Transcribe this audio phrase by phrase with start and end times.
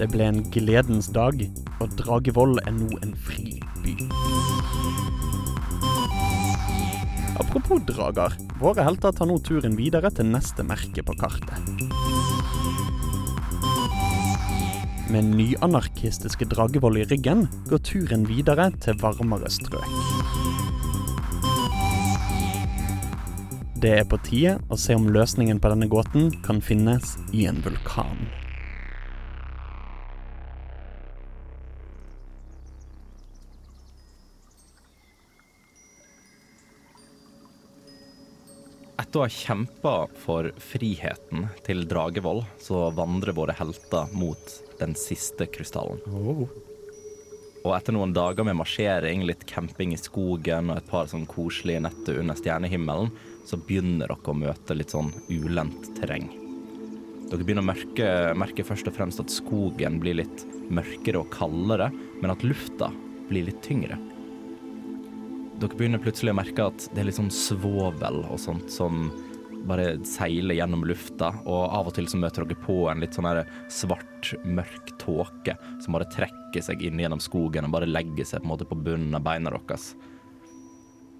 [0.00, 1.42] Det ble en gledens dag,
[1.84, 3.92] og Dragevoll er nå en fri by.
[7.36, 8.32] Apropos drager.
[8.62, 11.84] Våre helter tar nå turen videre til neste merke på kartet.
[15.12, 19.84] Med nyanarkistiske Dragevoll i ryggen går turen videre til varmere strøk.
[23.84, 27.60] Det er på tide å se om løsningen på denne gåten kan finnes i en
[27.64, 28.39] vulkan.
[39.00, 45.46] Etter å ha kjempa for friheten til Dragevoll, så vandrer våre helter mot den siste
[45.48, 46.02] krystallen.
[47.60, 51.84] Og etter noen dager med marsjering, litt camping i skogen og et par sånn koselige
[51.86, 53.12] netter under stjernehimmelen,
[53.48, 56.28] så begynner dere å møte litt sånn ulendt terreng.
[57.30, 61.88] Dere begynner å merke, merke først og fremst at skogen blir litt mørkere og kaldere,
[62.20, 62.92] men at lufta
[63.30, 63.96] blir litt tyngre.
[65.60, 69.10] Dere begynner plutselig å merke at det er litt sånn svovel og sånt som
[69.68, 73.28] bare seiler gjennom lufta, og av og til så møter dere på en litt sånn
[73.28, 78.40] her svart, mørk tåke som bare trekker seg inn gjennom skogen og bare legger seg
[78.40, 79.90] på en måte på bunnen av beina deres.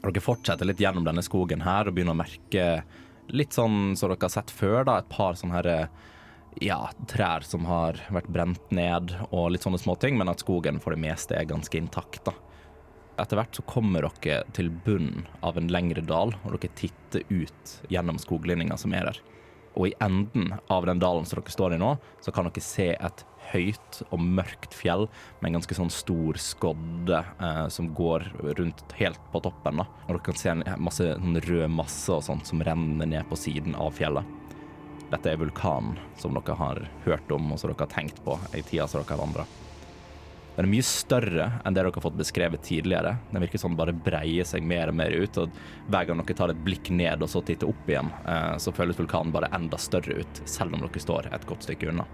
[0.00, 2.69] Dere fortsetter litt gjennom denne skogen her og begynner å merke
[3.37, 5.75] litt sånn som dere har sett før, da, et par sånne her
[6.65, 6.81] ja,
[7.12, 11.05] trær som har vært brent ned og litt sånne småting, men at skogen for det
[11.05, 12.25] meste er ganske intakt.
[12.25, 12.33] da.
[13.20, 17.75] Etter hvert så kommer dere til bunnen av en lengre dal, og dere titter ut
[17.92, 19.20] gjennom skoglinninga som er der.
[19.78, 21.94] Og i enden av den dalen som dere står i nå,
[22.25, 25.06] så kan dere se et høyt og mørkt fjell
[25.41, 28.26] med en ganske sånn stor skodde eh, som går
[28.58, 29.82] rundt helt på toppen.
[29.82, 29.88] da.
[30.06, 33.38] Og dere kan se en masse sånn rød masse og sånt som renner ned på
[33.38, 34.37] siden av fjellet.
[35.10, 38.62] Dette er vulkanen som dere har hørt om og som dere har tenkt på i
[38.62, 39.48] tida som dere har vandra.
[40.60, 43.15] Den er mye større enn det dere har fått beskrevet tidligere.
[43.31, 45.54] Den virker sånn bare breier seg mer og mer ut, og
[45.88, 48.99] hver gang dere tar et blikk ned og så titter opp igjen, eh, så føles
[49.00, 52.04] vulkanen bare enda større ut, selv om dere står et godt stykke unna.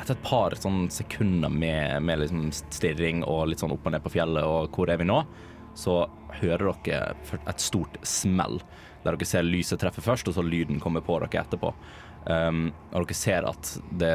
[0.00, 4.08] Etter et par sånn sekunder med, med liksom stirring og litt sånn opp og ned
[4.08, 5.26] på fjellet og hvor er vi nå,
[5.74, 6.06] så
[6.40, 8.60] hører dere et stort smell.
[9.04, 11.72] Der dere ser lyset treffe først, og så lyden kommer på dere etterpå.
[12.24, 14.14] Um, og dere ser at det,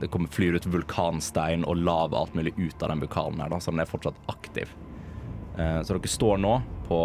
[0.00, 3.58] det kommer flyr ut vulkanstein og lava alt mulig ut av den vulkanen her, da,
[3.60, 4.72] så den er fortsatt aktiv.
[5.58, 6.54] Uh, så dere står nå
[6.88, 7.02] på,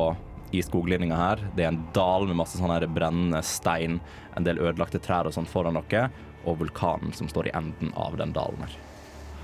[0.55, 1.43] i skoglinninga her.
[1.57, 3.99] Det er en dal med masse sånne brennende stein,
[4.39, 6.07] en del ødelagte trær og sånt foran dere,
[6.45, 8.81] og vulkanen som står i enden av den dalen her.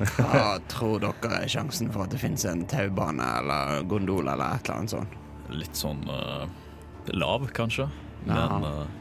[0.16, 4.64] Hva tror dere er sjansen for at det finnes en taubane eller gondol eller et
[4.66, 5.18] eller annet sånt?
[5.52, 6.46] Litt sånn eh,
[7.14, 7.88] lav, kanskje.
[8.28, 8.46] Ja.
[8.60, 8.98] Men eh,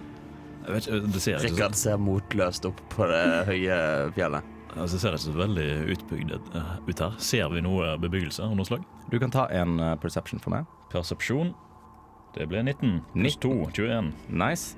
[0.61, 3.79] jeg vet ikke, det ser ikke, Rikard ser motløst opp på det høye
[4.17, 4.53] fjellet.
[4.71, 7.19] så, altså, det ser ikke så veldig utbygd eh, ut her.
[7.31, 8.87] Ser vi noe bebyggelse av noe slag?
[9.11, 10.69] Du kan ta en uh, perception for meg.
[10.93, 11.55] Persepsjon.
[12.37, 14.13] Det ble 19 pluss 2, 21.
[14.31, 14.77] Nice.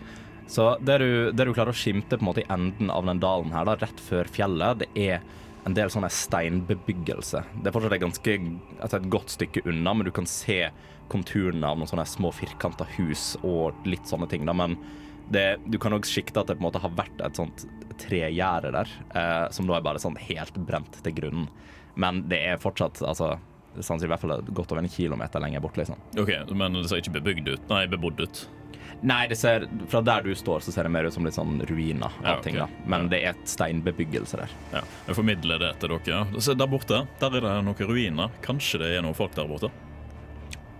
[0.49, 3.21] Så det du, det du klarer å skimte på en måte i enden av den
[3.23, 5.23] dalen her, da, rett før fjellet, det er
[5.69, 7.45] en del sånne steinbebyggelse.
[7.63, 8.35] Det er fortsatt et ganske
[8.81, 10.65] altså et godt stykke unna, men du kan se
[11.13, 14.47] konturene av noen sånne små firkanta hus og litt sånne ting.
[14.49, 14.55] Da.
[14.57, 14.79] Men
[15.33, 17.67] det, du kan òg sikte at det på en måte har vært et sånt
[18.03, 21.49] tregjerde der, eh, som da er bare sånn helt brent til grunnen.
[21.95, 23.35] Men det er fortsatt altså
[23.73, 25.77] sannsynligvis i hvert fall godt over en kilometer lenger bort.
[25.81, 25.97] liksom.
[26.21, 27.71] OK, men det ser ikke bebygd ut?
[27.71, 28.43] Nei, bebodd ut.
[29.03, 31.57] Nei, det ser, fra der du står, så ser det mer ut som litt sånn
[31.67, 32.43] ruiner av Ja, okay.
[32.53, 32.59] ting.
[32.61, 32.69] da.
[32.87, 34.53] Men det er et steinbebyggelse der.
[34.77, 36.21] Ja, Jeg formidler det til dere.
[36.39, 38.31] Se, der borte der er det noen ruiner.
[38.45, 39.73] Kanskje det er noen folk der borte?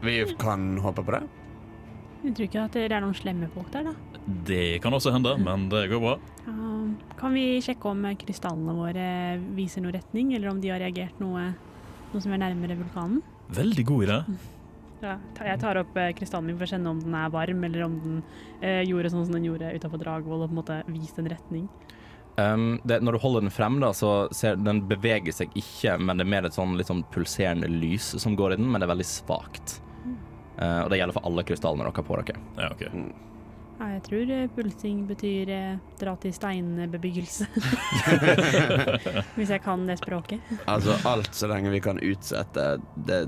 [0.03, 1.23] Vi kan håpe på det.
[2.23, 4.23] Jeg tror ikke at det er noen slemme folk der, da.
[4.47, 6.15] Det kan også hende, men det går bra.
[6.47, 6.71] Ja,
[7.19, 9.07] kan vi sjekke om krystallene våre
[9.57, 11.49] viser noe retning, eller om de har reagert noe,
[12.13, 13.23] noe som er nærmere vulkanen?
[13.53, 14.19] Veldig god idé.
[15.03, 17.87] Ja, jeg tar opp eh, krystallen min for å kjenne om den er varm, eller
[17.89, 18.21] om den
[18.61, 21.67] eh, gjorde sånn som den gjorde utafor Dragvoll, og på en måte viste en retning.
[22.39, 26.17] Um, det, når du holder den frem, da, så ser den beveger seg ikke, men
[26.17, 28.87] det er mer et sånn litt sånn pulserende lys som går i den, men det
[28.87, 29.82] er veldig svakt.
[30.59, 32.43] Uh, og det gjelder for alle krystallene dere har på dere.
[32.61, 32.83] Ja, ok.
[33.83, 37.49] Ja, jeg tror eh, pulsing betyr eh, dra til steinbebyggelse.
[39.39, 40.53] Hvis jeg kan det språket.
[40.71, 42.77] Altså alt så lenge vi kan utsette
[43.09, 43.25] det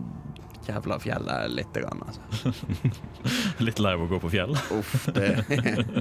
[0.68, 1.74] jævla fjellet litt.
[1.74, 2.52] Grann, altså.
[3.66, 4.54] Litt lei av å gå på fjell.
[4.76, 5.34] Uff, det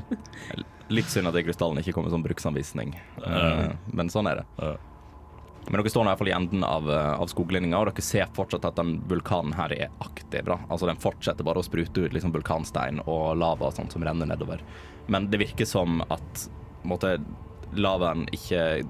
[0.94, 2.94] Litt synd at de krystallene ikke kommer som bruksanvisning,
[3.24, 4.50] Uh, men sånn er det.
[4.60, 4.74] Ja.
[5.68, 8.06] Men dere står nå i hvert fall i enden av, uh, av skoglinja, og dere
[8.06, 10.44] ser fortsatt at den vulkanen her er aktiv.
[10.50, 10.60] Da.
[10.68, 14.30] Altså Den fortsetter bare å sprute ut liksom vulkanstein og lava og sånt som renner
[14.30, 14.63] nedover.
[15.07, 16.48] Men det virker som at
[16.88, 17.18] måtte,
[17.74, 18.83] lavaen ikke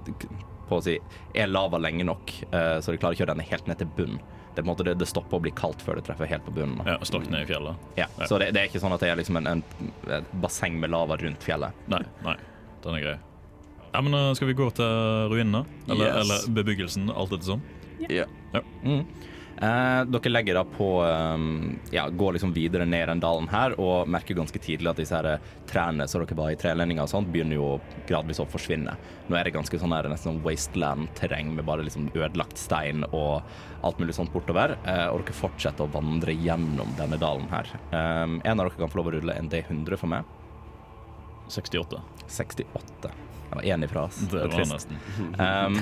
[0.68, 0.98] på å si,
[1.36, 4.24] er lava lenge nok, uh, så de klarer ikke å renne helt ned til bunnen.
[4.54, 6.78] Det, måte, det, det stopper å bli kaldt før det treffer helt på bunnen.
[6.84, 6.94] Da.
[6.94, 7.86] Ja, ned i fjellet.
[7.98, 8.28] Ja, Ja.
[8.30, 9.64] Så det, det er ikke sånn at det er liksom en, en,
[10.14, 11.86] et basseng med lava rundt fjellet.
[11.90, 12.36] Nei, nei,
[12.86, 13.16] den er grei.
[13.94, 15.66] Ja, men uh, Skal vi gå til ruinene?
[15.88, 16.24] Eller, Yes.
[16.24, 17.62] eller bebyggelsen, alt etter sånn?
[18.10, 18.26] ja.
[18.84, 19.06] Mm.
[19.64, 24.10] Eh, dere legger da på um, Ja, går liksom videre ned den dalen her og
[24.10, 25.38] merker ganske tidlig at disse her
[25.70, 27.68] trærne som dere var i trelendinger og sånt, begynner jo
[28.10, 28.96] gradvis å forsvinne.
[29.30, 33.46] Nå er det ganske sånn her nesten sånn wasteland-terreng med bare liksom ødelagt stein og
[33.86, 34.74] alt mulig sånt bortover.
[34.90, 37.70] eh, og dere fortsetter å vandre gjennom denne dalen her.
[37.94, 40.26] Eh, en av dere kan få lov å rulle en D100 for meg.
[41.48, 42.02] 68.
[42.28, 43.14] 68.
[43.54, 44.22] Det var én ifra oss.
[44.32, 44.98] Det var nesten.
[45.40, 45.80] Um,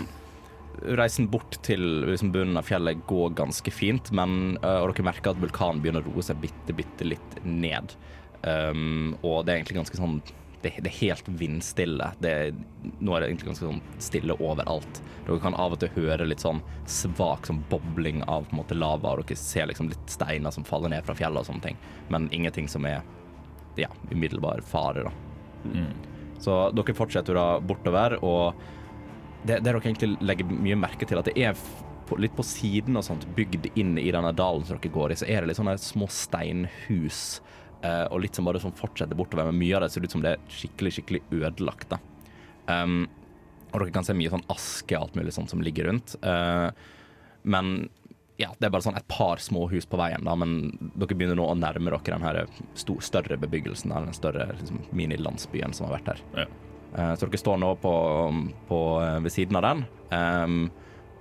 [0.97, 5.33] reisen bort til liksom, bunnen av fjellet går ganske fint, men uh, og dere merker
[5.33, 7.95] at vulkanen begynner å roe seg bitte, bitte litt ned.
[8.41, 10.21] Um, og det er egentlig ganske sånn
[10.61, 12.11] det, det er helt vindstille.
[12.21, 12.33] Det,
[12.99, 15.01] nå er det egentlig ganske sånn stille overalt.
[15.25, 18.77] Dere kan av og til høre litt sånn svak sånn bobling av på en måte
[18.77, 21.81] lava, og dere ser liksom litt steiner som faller ned fra fjellet og sånne ting,
[22.13, 23.01] men ingenting som er
[23.79, 25.13] ja, umiddelbar fare, da.
[25.71, 25.91] Mm.
[26.41, 28.57] Så dere fortsetter da bortover, og
[29.45, 31.57] det, det dere egentlig legger mye merke til, at det er
[32.09, 35.19] på, litt på siden og sånt, bygd inn i denne dalen som dere går i,
[35.21, 37.39] så er det litt sånne små steinhus,
[37.85, 40.23] eh, og litt som bare sånn fortsetter bortover, men mye av det ser ut som
[40.25, 42.01] det er skikkelig, skikkelig ødelagt, da.
[42.71, 43.05] Um,
[43.71, 46.17] og dere kan se mye sånn aske og alt mulig sånt som ligger rundt.
[46.25, 46.69] Uh,
[47.47, 47.87] men
[48.41, 51.37] ja, det er bare sånn et par små hus på veien, da, men dere begynner
[51.37, 52.39] nå å nærme dere den her
[52.79, 56.23] stor, større bebyggelsen, den større liksom, minilandsbyen som har vært her.
[56.41, 56.47] Ja.
[56.91, 57.91] Uh, så dere står nå på,
[58.67, 60.63] på, eh, ved siden av den, um,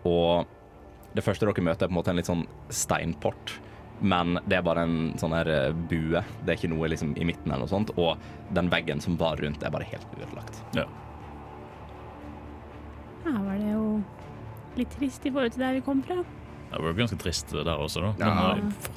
[0.08, 0.48] og
[1.14, 3.54] det første dere møter er på en måte en litt sånn steinport,
[4.00, 6.22] men det er bare en sånn her eh, bue.
[6.40, 8.16] Det er ikke noe liksom i midten eller noe sånt, og
[8.56, 10.62] den veggen som var rundt er bare helt ødelagt.
[10.78, 10.86] Ja.
[13.26, 13.84] Ja, var det jo
[14.78, 16.22] litt trist i forhold til der vi kom fra.
[16.70, 18.10] Det var jo ganske trist der også, da.
[18.20, 18.26] Ja.
[18.30, 18.46] Men, eh,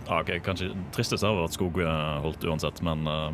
[0.05, 3.29] ja, okay, kanskje Tristest har vært skog eh, holdt uansett, men eh,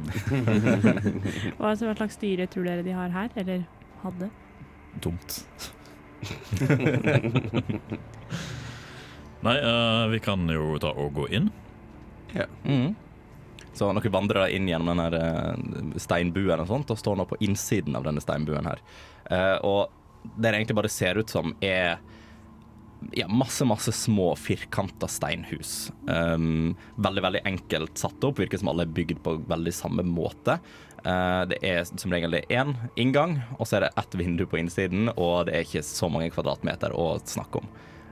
[1.59, 3.59] Hva, hva slags styre tror dere de har her, eller
[4.06, 4.27] hadde?
[5.03, 5.30] Dumt.
[9.40, 11.47] Nei, uh, vi kan jo ta og gå inn.
[12.64, 12.95] Mhm.
[13.80, 15.56] Så noen vandrer inn gjennom denne eh,
[16.02, 18.80] steinbuen og sånt, og står nå på innsiden av denne steinbuen her.
[19.30, 19.87] Uh, og
[20.35, 21.95] det det egentlig bare ser ut som, er
[23.11, 25.91] ja, masse, masse små firkanta steinhus.
[26.07, 28.39] Um, veldig, veldig enkelt satt opp.
[28.39, 30.59] Virker som alle er bygd på veldig samme måte.
[31.06, 34.44] Uh, det er som regel det er én inngang, og så er det ett vindu
[34.49, 37.69] på innsiden, og det er ikke så mange kvadratmeter å snakke om.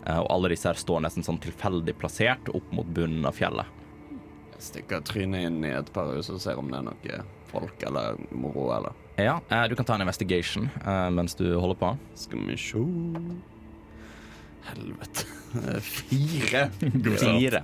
[0.08, 3.68] Uh, og alle disse her står nesten sånn tilfeldig plassert opp mot bunnen av fjellet.
[4.56, 7.20] Jeg Stikker trynet inn i et par hus og ser om det er noe
[7.52, 10.72] folk eller moro, eller Ja, uh, du kan ta en investigation
[11.12, 11.94] mens du holder på.
[12.16, 12.88] Skal vi sjå
[14.72, 15.28] Helvete.
[15.82, 16.68] Fire.
[17.22, 17.64] Fire.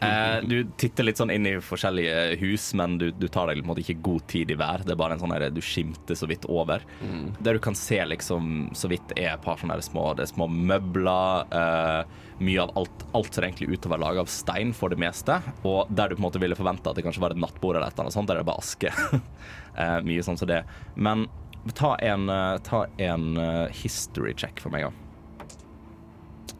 [0.00, 3.64] Eh, du titter litt sånn inn i forskjellige hus, men du, du tar deg på
[3.64, 4.84] en måte ikke god tid i hver.
[4.84, 6.84] Det er bare en sånn du skimter så vidt over.
[7.40, 10.48] Der du kan se liksom så vidt er et par sånne små, det er små
[10.52, 11.48] møbler.
[11.52, 14.92] eh, mye av alt, alt er egentlig ut til å være laget av stein for
[14.92, 15.40] det meste.
[15.66, 17.88] Og der du på en måte ville forvente at det kanskje var et nattbord eller
[17.88, 18.94] et eller annet sånt, der er det bare aske.
[19.78, 20.64] Eh, mye sånn som det.
[20.98, 21.20] Men
[21.78, 25.07] ta en, eh, ta en eh, history check for meg, da.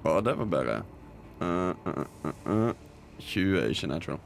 [0.04, 0.80] Å, det var bedre.
[1.42, 2.72] Uh, uh, uh, uh.
[3.18, 4.20] 20 er ikke natural.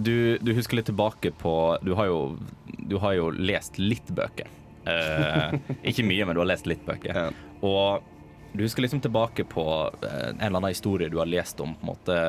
[0.00, 1.52] Du, du husker litt tilbake på
[1.84, 2.20] Du har jo,
[2.66, 4.48] du har jo lest litt bøker.
[4.88, 5.56] Eh,
[5.90, 7.16] ikke mye, men du har lest litt bøker.
[7.16, 7.26] Ja.
[7.66, 8.06] Og
[8.54, 9.64] du husker liksom tilbake på
[10.02, 12.20] eh, en eller annen historie du har lest om på en måte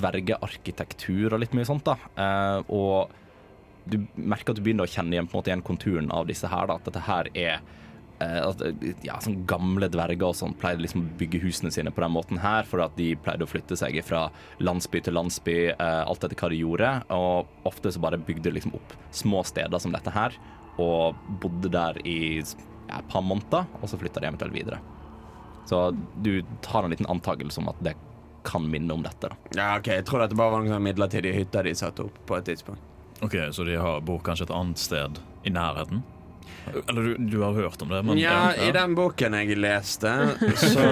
[0.00, 1.86] dvergearkitektur og litt mye sånt.
[1.86, 1.96] da.
[2.16, 3.12] Eh, og
[3.90, 6.48] du merker at du begynner å kjenne igjen på en måte igjen konturen av disse
[6.50, 6.70] her.
[6.70, 7.76] da, At dette her er eh,
[8.20, 12.40] ja, sånn Gamle dverger og sånn pleide liksom å bygge husene sine på den måten
[12.42, 14.26] her, for at de pleide å flytte seg fra
[14.60, 16.90] landsby til landsby, eh, alt etter hva de gjorde.
[17.16, 20.36] Og ofte så bare bygde de liksom opp små steder som dette her,
[20.80, 24.80] og bodde der i ja, et par måneder, og så flytta de eventuelt videre.
[25.68, 27.94] Så du tar en liten antakelse om at det
[28.44, 29.28] kan minne om dette.
[29.28, 29.36] da.
[29.54, 32.48] Ja, ok, Jeg tror dette bare var noen midlertidige hytter de satte opp på et
[32.48, 32.80] tidspunkt.
[33.22, 36.02] Ok, Så de har, bor kanskje et annet sted i nærheten?
[36.88, 38.02] Eller du, du har hørt om det?
[38.02, 40.12] Men, ja, i den boken jeg leste,
[40.60, 40.86] så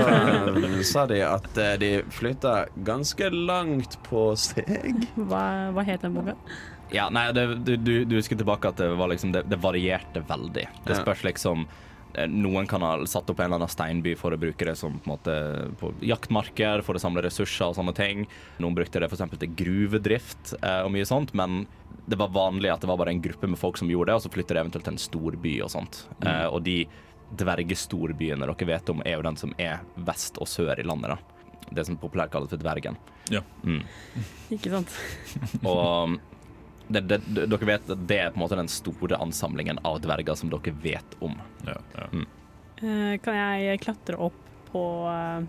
[0.48, 2.54] um, sa de at eh, de flytta
[2.86, 5.06] ganske langt på steg.
[5.16, 5.44] Hva,
[5.76, 6.38] hva het den boka?
[6.90, 10.24] Ja, nei, det, du, du, du husker tilbake at det, var liksom, det, det varierte
[10.28, 10.64] veldig.
[10.86, 11.84] Det spørs liksom eh,
[12.32, 15.04] Noen kan ha satt opp en eller annen steinby for å bruke det som på,
[15.06, 15.34] en måte,
[15.80, 18.24] på jaktmarker, for å samle ressurser og sånne ting.
[18.62, 19.26] Noen brukte det f.eks.
[19.36, 21.66] til gruvedrift eh, og mye sånt, men
[22.08, 24.24] det var vanlig at det var bare en gruppe med folk som gjorde det, og
[24.24, 26.00] så flytter de eventuelt til en storby og sånt.
[26.24, 26.80] Eh, og de
[27.38, 31.68] dvergestorbyene dere vet om, er jo den som er vest og sør i landet, da.
[31.68, 32.96] Det som populært kalles for Dvergen.
[33.28, 33.42] Ja.
[33.60, 33.82] Mm.
[34.56, 34.94] Ikke sant?
[35.68, 36.16] Og
[36.88, 40.38] det, det, dere vet at det er på en måte den store ansamlingen av dverger
[40.38, 41.36] som dere vet om.
[41.66, 42.08] Ja, ja.
[42.78, 45.40] Eh, kan jeg klatre opp på uh,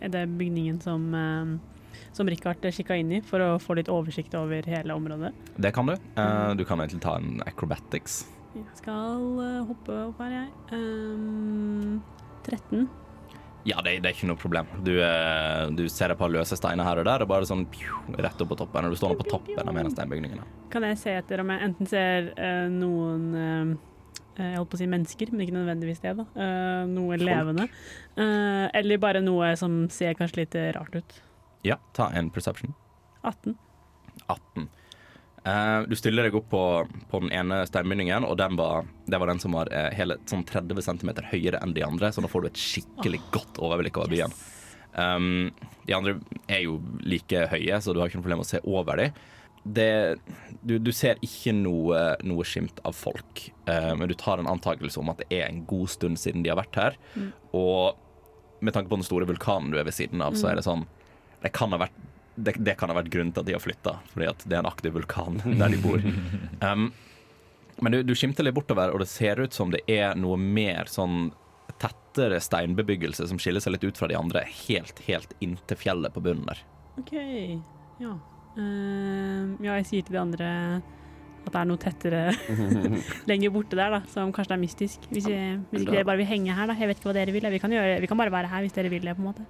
[0.00, 4.66] det bygningen som, uh, som Richard kikka inn i, for å få litt oversikt over
[4.68, 5.32] hele området?
[5.56, 5.96] Det kan du.
[5.96, 8.22] Eh, du kan egentlig ta en acrobatics.
[8.54, 10.50] Jeg skal hoppe opp her, jeg.
[10.76, 12.02] Um,
[12.44, 12.88] 13.
[13.64, 14.66] Ja, det, det er ikke noe problem.
[14.82, 18.00] Du, eh, du ser et par løse steiner her og der, og bare sånn pju,
[18.18, 18.88] rett opp på toppen.
[18.88, 20.46] Og du står nå på toppen av en av steinbygningene.
[20.72, 23.74] Kan jeg se etter om jeg enten ser uh, noen uh,
[24.32, 26.14] jeg holdt på å si mennesker, men ikke nødvendigvis det.
[26.18, 26.26] da.
[26.34, 27.68] Uh, noe levende.
[28.16, 31.18] Eh, eller bare noe som ser kanskje litt rart ut.
[31.68, 32.72] Ja, ta en perception.
[33.28, 33.54] 18.
[34.32, 34.66] 18.
[35.44, 36.62] Eh, du stiller deg opp på,
[37.10, 40.44] på den ene steinbygningen, og den var, det var den som var uh, hele sånn
[40.46, 44.12] 30 cm høyere enn de andre, så nå får du et skikkelig godt overblikk over
[44.12, 44.34] byen.
[44.94, 45.50] Um,
[45.88, 48.62] de andre er jo like høye, så du har ikke noe problem med å se
[48.62, 49.18] over dem.
[49.62, 55.02] Du, du ser ikke noe, noe skimt av folk, uh, men du tar en antakelse
[55.02, 57.00] om at det er en god stund siden de har vært her.
[57.50, 57.98] Og
[58.62, 60.86] med tanke på den store vulkanen du er ved siden av, så er det sånn
[61.42, 61.98] Det kan ha vært
[62.34, 64.62] det, det kan ha vært grunnen til at de har flytta, fordi at det er
[64.62, 66.04] en aktiv vulkan der de bor.
[66.62, 66.92] Um,
[67.82, 70.86] men du, du skimter litt bortover, og det ser ut som det er noe mer
[70.92, 71.32] sånn
[71.82, 76.22] tettere steinbebyggelse som skiller seg litt ut fra de andre, helt, helt inntil fjellet på
[76.22, 76.60] bunnen der.
[77.00, 77.14] OK.
[78.02, 78.12] Ja.
[78.52, 80.50] Uh, ja, jeg sier til de andre
[81.42, 82.20] at det er noe tettere
[83.30, 85.08] lenger borte der, da, som kanskje er mystisk.
[85.10, 86.76] Hvis, jeg, hvis ikke dere bare vil henge her, da.
[86.78, 87.48] Jeg vet ikke hva dere vil.
[87.56, 89.46] Vi kan, gjøre, vi kan bare være her hvis dere vil det, på en måte.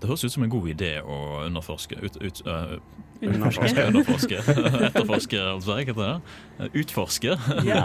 [0.00, 2.78] Det høres ut som en god idé å underforske ut, ut, uh,
[3.20, 3.84] Underforske.
[3.84, 4.84] Underforske, underforske.
[4.88, 6.70] Etterforske, altså, heter det?
[6.80, 7.34] Utforske
[7.68, 7.82] Ja.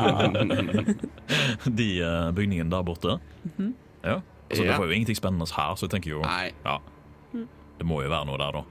[1.80, 3.18] de uh, bygningene der borte.
[3.44, 3.74] Mhm.
[4.06, 4.22] Ja.
[4.50, 6.78] Altså, Det var jo ingenting spennende her, så jeg tenker jo Nei, ja,
[7.80, 8.62] det må jo være noe der, da.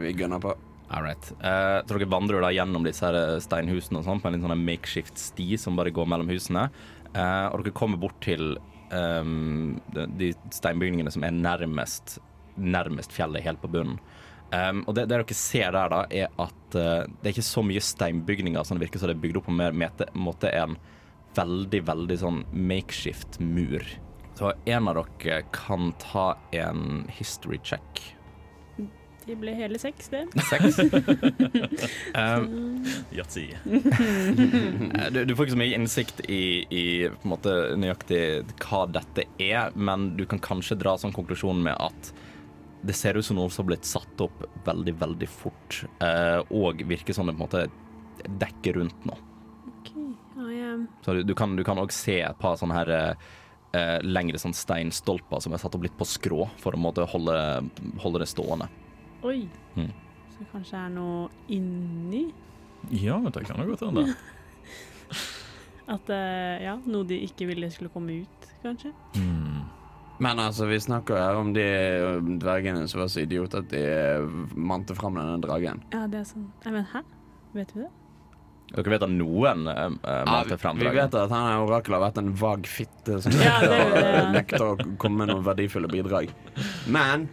[0.00, 0.54] vi gønner på.
[0.94, 1.26] All right.
[1.42, 4.62] Eh, så dere vandrer da gjennom disse her steinhusene og sånn, på en litt sånn
[4.64, 6.68] makeshift sti som bare går mellom husene.
[7.14, 8.54] Uh, og dere kommer bort til
[8.94, 12.18] um, de, de steinbygningene som er nærmest,
[12.56, 13.98] nærmest fjellet, helt på bunnen.
[14.54, 17.64] Um, og det, det dere ser der, da, er at uh, det er ikke så
[17.66, 20.76] mye steinbygninger som det virker som det er bygd opp på mer mete, måte en
[21.34, 23.82] veldig, veldig sånn makeshift mur.
[24.38, 28.02] Så en av dere kan ta en history check.
[29.24, 30.26] Det ble hele seks, det.
[30.50, 30.78] Seks.
[32.20, 32.84] um,
[33.14, 33.46] Yatzy.
[35.14, 36.84] Du, du får ikke så mye innsikt i, i
[37.24, 38.20] måte, nøyaktig
[38.66, 42.12] hva dette er, men du kan kanskje dra sånn konklusjon med at
[42.84, 46.82] det ser ut som noe som har blitt satt opp veldig, veldig fort, eh, og
[46.88, 49.16] virker som det på en måte dekker rundt nå.
[49.70, 49.90] OK.
[50.36, 54.56] Ja, jeg Så du, du kan òg se et par sånne her eh, lengre sånn
[54.56, 57.36] steinstolper som er satt opp litt på skrå, for å måte holde,
[58.04, 58.68] holde det stående.
[59.24, 59.44] Oi.
[59.78, 59.92] Mm.
[60.34, 62.24] Så kanskje det er noe inni?
[62.92, 64.08] Ja, det kan jo godt hende.
[65.94, 68.92] At eh, ja, noe de ikke ville skulle komme ut, kanskje?
[69.16, 69.43] Hmm.
[70.22, 71.64] Men altså, vi snakker her om de
[72.38, 75.82] dvergene som var så idioter at de ø, mante fram denne dragen.
[75.94, 77.02] Ja, det er sånn Nei, men hæ?
[77.54, 77.90] Vet vi det?
[78.74, 80.94] Dere vet at noen uh, Ja, fram dragen?
[80.94, 84.24] vi vet at han orakelet har vært en vag fitte som Ja, det det, ja.
[84.38, 86.32] nekter å komme med noen verdifulle bidrag.
[86.90, 87.28] Men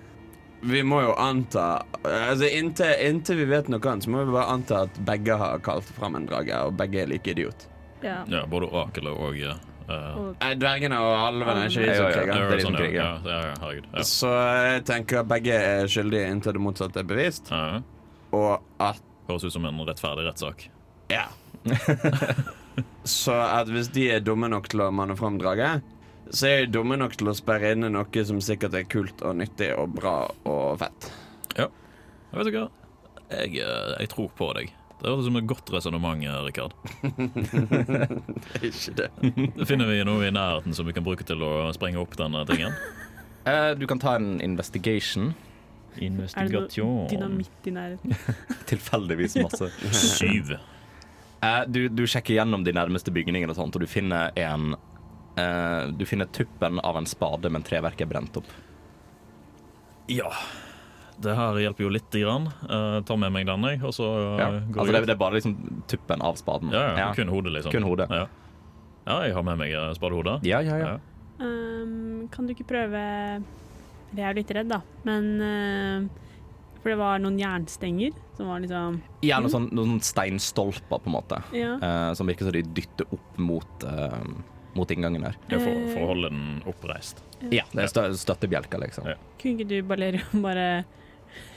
[0.61, 4.53] vi må jo anta altså inntil, inntil vi vet noe annet, så må vi bare
[4.53, 7.65] anta at begge har kalt fram en drage, og begge er like idiot.
[8.05, 8.21] Ja.
[8.29, 9.41] Ja, både orakelet og
[9.91, 12.23] uh, dvergene og alvene er ikke de Ja, som ja, ja.
[12.25, 12.49] kriger.
[12.49, 13.07] det er sånn, din krig, ja.
[13.25, 13.39] ja.
[13.61, 13.87] Herregud.
[13.93, 14.03] Ja.
[14.07, 17.81] Så jeg tenker begge er skyldige inntil det motsatte er bevist, Ja.
[18.31, 20.65] og at Høres ut som en rettferdig rettssak.
[21.11, 21.27] Ja.
[23.03, 25.83] så at hvis de er dumme nok til å manne fram draget,
[26.31, 29.35] så er de dumme nok til å sperre inne noe som sikkert er kult og
[29.39, 30.15] nyttig og bra
[30.47, 31.09] og fett.
[31.57, 31.67] Ja.
[32.31, 32.69] Jeg vet ikke hva.
[33.31, 34.71] Jeg, eh, jeg tror på deg.
[35.01, 36.65] Det høres ut som et godt resonnement, Det er
[38.67, 39.07] Ikke det.
[39.65, 42.75] Finner vi noe i nærheten som vi kan bruke til å sprenge opp denne tingen?
[43.49, 45.33] Eh, du kan ta en investigation.
[45.97, 46.37] Investigation.
[46.37, 48.13] er det noe dynamitt i nærheten?
[48.69, 49.71] Tilfeldigvis masse.
[49.89, 50.53] Syv.
[51.41, 54.75] Eh, du, du sjekker gjennom de nærmeste bygningene, og sånt, og du finner en
[55.41, 58.53] eh, Du finner tuppen av en spade, men treverket er brent opp.
[60.11, 60.29] Ja.
[61.21, 62.47] Det her hjelper jo lite grann.
[62.65, 64.49] Uh, tar med meg den, jeg, og så eh, Ja.
[64.59, 65.55] går Altså, det, det er bare liksom
[65.91, 66.71] tuppen av spaden.
[66.73, 67.73] Ja, ja, kun hodet, liksom.
[67.73, 68.07] Kun hodet.
[68.09, 68.27] Ja.
[69.05, 70.39] ja, jeg har med meg eh, spadehodet.
[70.47, 70.93] Ja, ja, ja.
[71.41, 74.77] Um, kan du ikke prøve Jeg er jo litt redd, da,
[75.07, 76.27] men uh,
[76.83, 81.09] For det var noen jernstenger som var liksom Ja, noen, sånn, noen sånn steinstolper, på
[81.09, 81.41] en måte.
[81.57, 81.75] Ja.
[81.81, 84.21] Uh, som virker som de dytter opp mot, uh,
[84.77, 85.37] mot inngangen her.
[85.49, 87.21] Ja, for, for å holde den oppreist.
[87.49, 89.09] Ja, det er stø støttebjelker, liksom.
[89.09, 89.17] Ja.
[89.41, 90.11] Kunne ikke du bare,
[90.45, 90.67] bare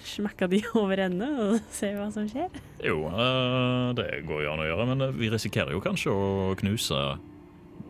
[0.07, 2.52] smekka de over ende og se hva som skjer?
[2.85, 6.54] Jo, eh, det går jo an å gjøre, men eh, vi risikerer jo kanskje å
[6.61, 7.00] knuse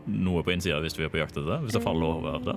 [0.04, 1.60] noe på innsida hvis vi er på jakt etter det.
[1.66, 2.56] Hvis det faller over det.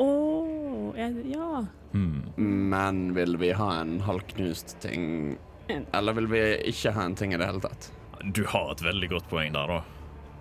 [0.00, 1.64] Oh, ja.
[1.92, 2.22] Hmm.
[2.36, 5.36] Men vil vi ha en halvknust ting,
[5.68, 7.90] eller vil vi ikke ha en ting i det hele tatt?
[8.36, 9.82] Du har et veldig godt poeng der, da.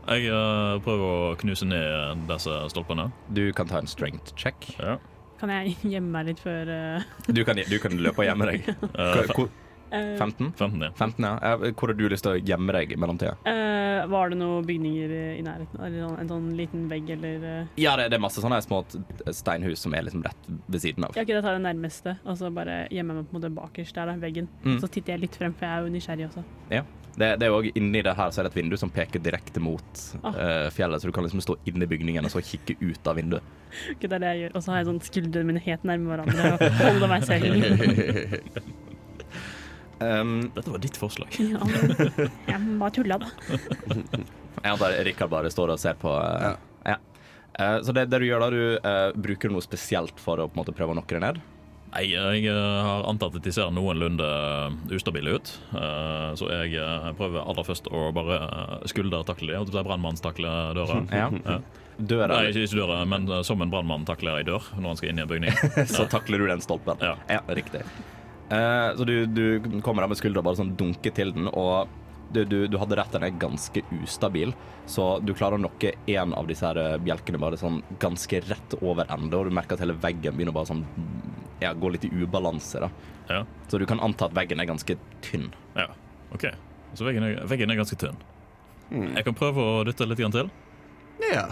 [0.06, 3.08] Jeg uh, prøver å knuse ned disse stolpene.
[3.34, 4.68] Du kan ta en strength check.
[4.78, 5.00] Ja.
[5.46, 8.66] Kan jeg gjemme meg litt før uh, Du kan, du kan løpe og gjemme deg.
[8.96, 9.52] Eh, Hvor- hvor-
[9.94, 10.48] eh, 15?
[10.58, 10.90] 15, ja.
[10.98, 11.52] 15, ja.
[11.78, 13.36] Hvor har du lyst til å gjemme deg i mellomtida?
[13.46, 15.80] Uh, Var det noen bygninger i nærheten?
[15.86, 18.82] Eller en sånn liten vegg, eller uh, Ja, det, det er masse sånne små
[19.32, 21.14] steinhus som er liksom rett ved siden av.
[21.16, 23.54] Ja, ok, jeg tar det nærmeste, og så bare gjemmer jeg meg på en måte
[23.62, 24.50] bakerst der, da, veggen.
[24.66, 24.80] Mm.
[24.84, 26.46] Så titter jeg litt frem, for jeg er jo nysgjerrig også.
[27.16, 29.62] Det, det er jo Inni det her så er det et vindu som peker direkte
[29.64, 30.34] mot Ah.
[30.36, 33.16] eh, fjellet, så du kan liksom stå inni i bygningen og så kikke ut av
[33.20, 33.46] vinduet.
[33.94, 34.56] Okay, det er det jeg gjør.
[34.56, 38.44] Og så har jeg sånn skuldrene mine helt nærme hverandre og holder meg selv.
[39.96, 41.32] Um, Dette var ditt forslag.
[41.40, 41.62] Ja,
[42.50, 43.30] jeg bare tulla, da.
[43.88, 46.12] jeg antar Rikard bare står og ser på.
[46.12, 46.98] Uh, ja.
[47.56, 50.58] Uh, så det, det du gjør da, du eh, bruker noe spesielt for å på
[50.58, 51.40] en måte prøve å knokke det ned?
[51.96, 54.26] Nei, jeg eh, har antatt at de ser noenlunde
[54.92, 55.52] ustabile ut.
[55.72, 59.64] Eh, Så jeg eh, prøver aller først å bare eh, skuldertakle dem.
[59.64, 61.02] Altså brannmannstakle døra.
[61.16, 61.30] Ja.
[61.46, 61.60] Ja.
[61.96, 64.98] Døra, Nei, ikke ikke døra, men eh, som en brannmann takler ei dør når han
[65.00, 65.56] skal inn i en bygning.
[65.96, 67.00] så takler du den stolpen.
[67.00, 67.40] Ja.
[67.56, 67.86] riktig.
[68.52, 71.88] Eh, så du, du kommer av med skuldra og bare sånn dunker til den, og
[72.36, 74.52] du, du, du hadde rett, den er ganske ustabil,
[74.92, 78.76] så du klarer å nokke en av disse her eh, bjelkene bare sånn ganske rett
[78.82, 80.84] over ende, og du merker at hele veggen begynner bare sånn
[81.64, 82.90] ja, gå litt i ubalanse, da.
[83.30, 83.42] Ja.
[83.68, 85.52] Så du kan anta at veggen er ganske tynn.
[85.76, 85.90] ja,
[86.36, 86.50] OK.
[86.96, 88.18] Så veggen er, veggen er ganske tynn.
[88.92, 89.16] Mm.
[89.18, 90.52] Jeg kan prøve å dytte litt til.
[91.32, 91.48] Ja.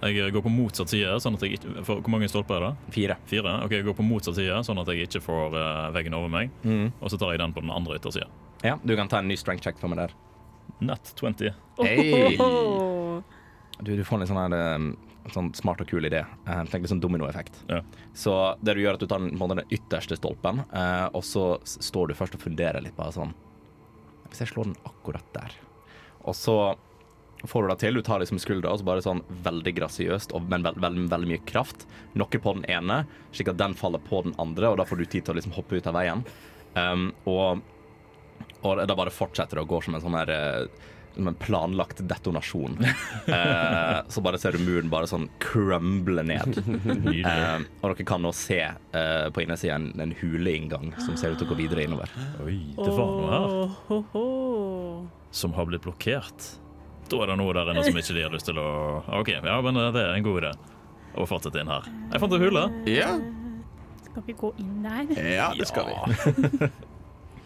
[0.00, 1.12] Jeg eh, går på motsatt side.
[1.20, 2.92] sånn at jeg ikke, for, Hvor mange stolper er det?
[2.96, 3.16] Fire.
[3.28, 3.56] Fire?
[3.66, 6.54] Ok, Jeg går på motsatt side, sånn at jeg ikke får uh, veggen over meg.
[7.00, 8.30] Og så tar jeg den på den andre yttersida.
[8.64, 10.16] Ja, du kan ta en ny strength check for meg der.
[10.80, 11.52] Nat 20.
[11.80, 12.36] Hey.
[13.80, 16.24] Du, du får en litt sånn, her, eh, sånn smart og kul idé.
[16.46, 17.62] Uh, Tenk litt sånn dominoeffekt.
[17.70, 17.80] Ja.
[18.16, 21.46] Så det du gjør, er at du tar den, den ytterste stolpen, uh, og så
[21.64, 23.34] står du først og funderer litt bare sånn
[24.30, 25.56] Hvis jeg slår den akkurat der,
[26.22, 26.56] og så
[27.48, 27.94] får du det til.
[27.94, 31.42] Du tar liksom skuldra, og så bare sånn veldig grasiøst, men veldig, veldig, veldig mye
[31.48, 31.86] kraft.
[32.18, 33.02] Nokke på den ene,
[33.32, 35.56] slik at den faller på den andre, og da får du tid til å liksom
[35.56, 36.24] hoppe ut av veien.
[36.76, 37.62] Um, og,
[38.60, 40.89] og da bare fortsetter det å gå som en sånn her eh,
[41.28, 42.78] en planlagt detonasjon.
[43.30, 46.56] Eh, så bare ser du muren bare sånn crumble ned.
[46.58, 51.38] Eh, og dere kan nå se eh, på innersida en, en huleinngang som ser ut
[51.38, 52.10] til å gå videre innover.
[52.42, 56.48] Oi, det var noe her som har blitt blokkert.
[57.10, 58.68] Da er det noe der inne som ikke de har lyst til å
[59.20, 60.52] OK, ja, men det er en god idé
[61.18, 61.86] å fortsette inn her.
[62.12, 62.66] Jeg fant en hule.
[62.90, 63.12] Ja,
[64.10, 65.10] Skal vi gå inn der?
[65.36, 66.70] ja det skal vi.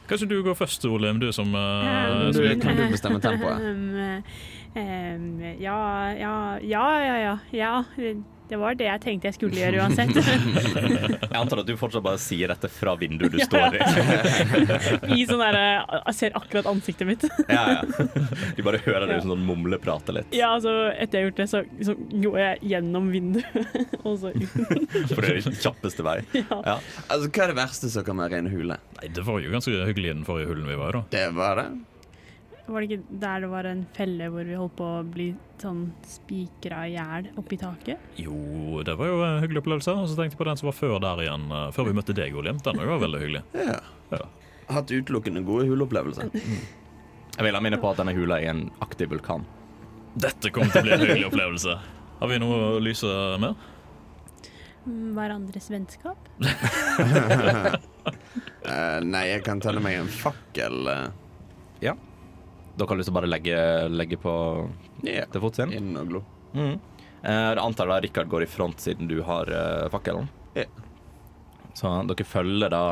[0.09, 3.63] Kanskje du går først, Olim, du som, uh, Um, Du, som kan du bestemme tempoet?
[3.63, 4.23] Um,
[4.83, 5.79] um, ja,
[6.13, 8.15] ja, ja, ja, ja, ja.
[8.49, 10.11] Det var det jeg tenkte jeg skulle gjøre uansett.
[11.35, 13.81] Jeg antar at du fortsatt bare sier dette fra vinduet du står i.
[15.19, 17.25] I sånn derre Jeg ser akkurat ansiktet mitt.
[17.55, 18.07] Ja, ja.
[18.57, 20.35] De bare hører deg sånn mumleprate litt.
[20.37, 24.33] Ja, altså, etter jeg har gjort det, så, så går jeg gjennom vinduet, og så
[24.35, 24.55] ut.
[25.13, 26.19] For det er den kjappeste vei.
[26.37, 26.61] Ja.
[26.61, 26.77] Ja.
[27.09, 28.79] Altså, Hva er det verste som kan være i en hule?
[29.01, 31.05] Nei, det var jo ganske hyggelig i den forrige hulen vi var i, da.
[31.17, 31.69] Det var det.
[32.67, 35.27] Var det ikke der det var en felle hvor vi holdt på å bli
[35.61, 38.01] sånn spikra i hjel oppi taket?
[38.17, 39.93] Jo, det var jo en hyggelig opplevelse.
[39.93, 42.17] Og så tenkte jeg på den som var før der igjen, eh, før vi møtte
[42.17, 42.61] deg, William.
[42.65, 43.43] Den var veldig hyggelig.
[43.69, 43.77] Ja.
[44.15, 44.25] Ja.
[44.73, 46.31] Hatt utelukkende gode huleopplevelser.
[46.33, 49.45] Jeg vil ha minne på at denne hula er en aktiv vulkan.
[50.15, 51.75] Dette kommer til å bli en hyggelig opplevelse.
[52.21, 53.11] Har vi noe å lyse
[53.43, 53.61] med?
[54.85, 56.31] Mm, Hverandres vennskap?
[56.41, 57.77] uh,
[59.13, 61.09] nei, jeg kan tenne meg en fakkel uh,
[62.75, 63.57] Dere har lyst til å bare legge,
[63.95, 64.33] legge på
[65.07, 65.73] ja, til fots inn?
[65.79, 66.23] inn og glo.
[66.55, 66.75] Mm.
[67.23, 70.27] Eh, Jeg antar da Rikard går i front siden du har eh, fakkelen.
[70.59, 70.67] Ja.
[71.75, 72.83] Så dere følger da,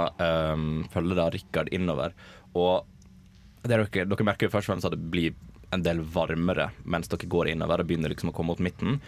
[0.54, 2.14] um, følger da Rikard innover.
[2.58, 2.86] Og
[3.62, 5.36] det dere, dere merker jo først og fremst at det blir
[5.72, 7.80] en del varmere mens dere går innover.
[7.82, 8.98] og begynner liksom å komme mot midten.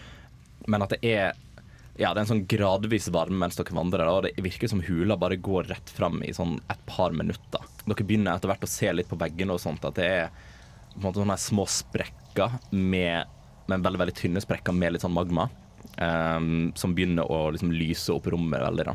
[0.70, 1.34] Men at det er
[1.94, 4.08] ja, det er en sånn gradvis varme mens dere vandrer.
[4.10, 7.62] Og det virker som hula bare går rett fram i sånn et par minutter.
[7.84, 10.50] Dere begynner etter hvert å se litt på veggene og sånt, at det er
[10.94, 13.30] på en måte sånne små sprekker med,
[13.70, 15.48] men veldig veldig tynne sprekker med litt sånn magma.
[15.94, 18.86] Um, som begynner å liksom lyse opp rommet veldig.
[18.88, 18.94] da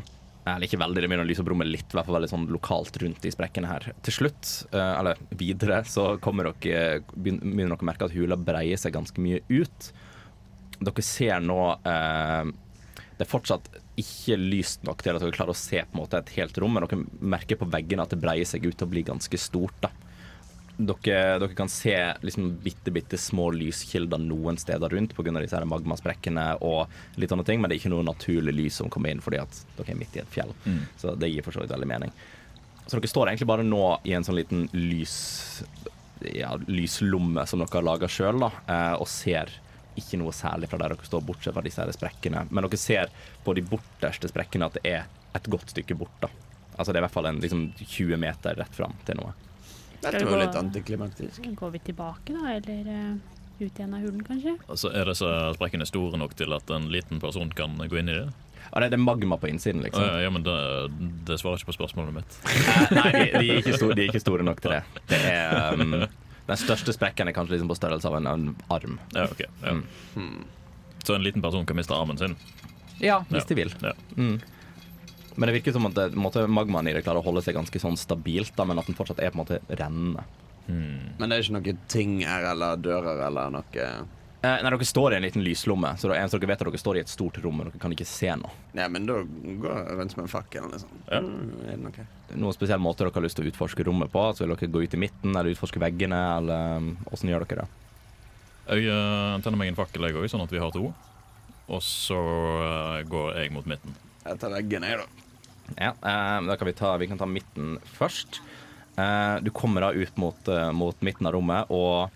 [0.50, 2.48] Eller ikke veldig, det begynner å lyse opp rommet litt, i hvert fall veldig sånn
[2.52, 3.90] lokalt rundt de sprekkene her.
[4.04, 6.54] Til slutt, uh, eller videre, så dere,
[7.14, 9.92] begynner dere å merke at hula breier seg ganske mye ut.
[10.80, 12.52] Dere ser nå uh,
[13.14, 13.68] Det er fortsatt
[14.00, 16.76] ikke lyst nok til at dere klarer å se på en måte et helt rom,
[16.76, 19.76] men dere merker på veggene at det breier seg ut og blir ganske stort.
[19.84, 19.92] da
[20.86, 25.64] dere, dere kan se liksom bitte, bitte små lyskilder noen steder rundt pga.
[25.64, 29.22] magmasprekkene og litt sånne ting, men det er ikke noe naturlig lys som kommer inn
[29.24, 30.52] fordi at dere er midt i et fjell.
[30.64, 30.82] Mm.
[30.96, 32.12] Så det gir for så vidt veldig mening.
[32.86, 35.16] Så dere står egentlig bare nå i en sånn liten lys
[36.34, 39.52] ja, lyslomme som dere har laga sjøl, og ser
[39.98, 42.46] ikke noe særlig fra der dere står, bortsett fra disse her sprekkene.
[42.50, 43.12] Men dere ser
[43.44, 46.16] på de borterste sprekkene at det er et godt stykke bort.
[46.22, 46.30] da.
[46.76, 49.34] Altså Det er i hvert fall en liksom 20 meter rett fram til noe.
[50.00, 51.44] Dette var jo litt antiklimaktisk.
[51.58, 52.54] Går vi tilbake, da?
[52.56, 53.16] Eller eh,
[53.60, 54.54] ut igjen av hulen, kanskje?
[54.68, 58.16] Altså, Er disse sprekkene store nok til at en liten person kan gå inn i
[58.22, 58.28] det?
[58.70, 60.04] Ja, det er magma på innsiden, liksom.
[60.06, 60.54] Ja, ja, men det,
[61.26, 62.36] det svarer ikke på spørsmålet mitt.
[62.96, 64.82] Nei, de, de, er ikke store, de er ikke store nok til det.
[65.10, 65.96] det er, um,
[66.50, 68.96] den største sprekken er kanskje liksom på størrelse av en, en arm.
[69.16, 69.42] Ja, ok.
[69.64, 69.74] Ja.
[70.14, 70.46] Mm.
[71.02, 72.36] Så en liten person kan miste armen sin?
[73.00, 73.48] Ja, hvis Ja.
[73.50, 73.74] de vil.
[73.82, 73.92] Ja.
[74.16, 74.38] Mm.
[75.36, 77.82] Men det virker som at det, måte, magmaen i det klarer å holde seg ganske
[77.82, 80.24] sånn stabilt, da, men at den fortsatt er på en måte rennende.
[80.66, 81.12] Hmm.
[81.18, 83.86] Men det er ikke noen ting her eller dører eller noe
[84.42, 86.72] Eh, nei, dere står i en liten lyslomme, så det eneste dere vet er at
[86.72, 88.54] dere står i et stort rom, og dere kan ikke se noe.
[88.72, 90.68] Nei, men da går jeg rundt med en fakkel.
[90.72, 90.94] Liksom.
[91.10, 91.18] Ja.
[91.20, 92.04] Mm, er det noe?
[92.40, 94.22] Noen spesiell måte dere har lyst til å utforske rommet på?
[94.32, 97.68] Så vil dere gå ut i midten, eller utforske veggene, eller åssen gjør dere det?
[98.70, 100.88] Jeg uh, tenner meg en fakkel, jeg òg, sånn at vi har to.
[101.68, 103.92] Og så uh, går jeg mot midten.
[104.24, 105.26] Jeg tar veggen, jeg, da.
[105.78, 108.40] Ja, eh, da kan vi ta, vi kan ta midten først.
[109.00, 112.10] Eh, du kommer da ut mot, eh, mot midten av rommet, og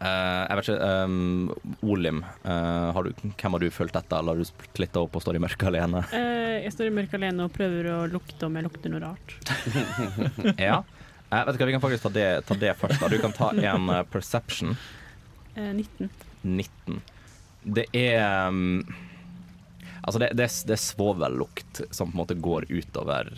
[0.00, 1.54] eh, jeg vet ikke um,
[1.86, 5.24] Olim, eh, har du, hvem har du fulgt etter, eller har du splitta opp og
[5.24, 6.04] står i mørket alene?
[6.56, 9.34] Eh, jeg står i mørket alene og prøver å lukte om jeg lukter noe rart.
[10.66, 10.78] ja.
[11.28, 13.02] Eh, vet du hva, Vi kan faktisk ta det, ta det først.
[13.02, 14.72] da Du kan ta en perception.
[15.54, 16.08] Eh, 19.
[16.42, 17.02] 19.
[17.76, 18.86] Det er um,
[20.06, 23.32] Altså, det, det, det er svovellukt som på en måte går utover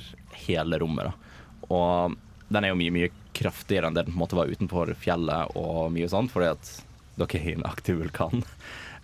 [0.44, 1.08] hele rommet.
[1.08, 4.52] da Og den er jo mye, mye kraftigere enn det den på en måte var
[4.52, 6.70] utenfor fjellet og mye sånt, fordi at
[7.18, 8.44] dere er i en aktiv vulkan.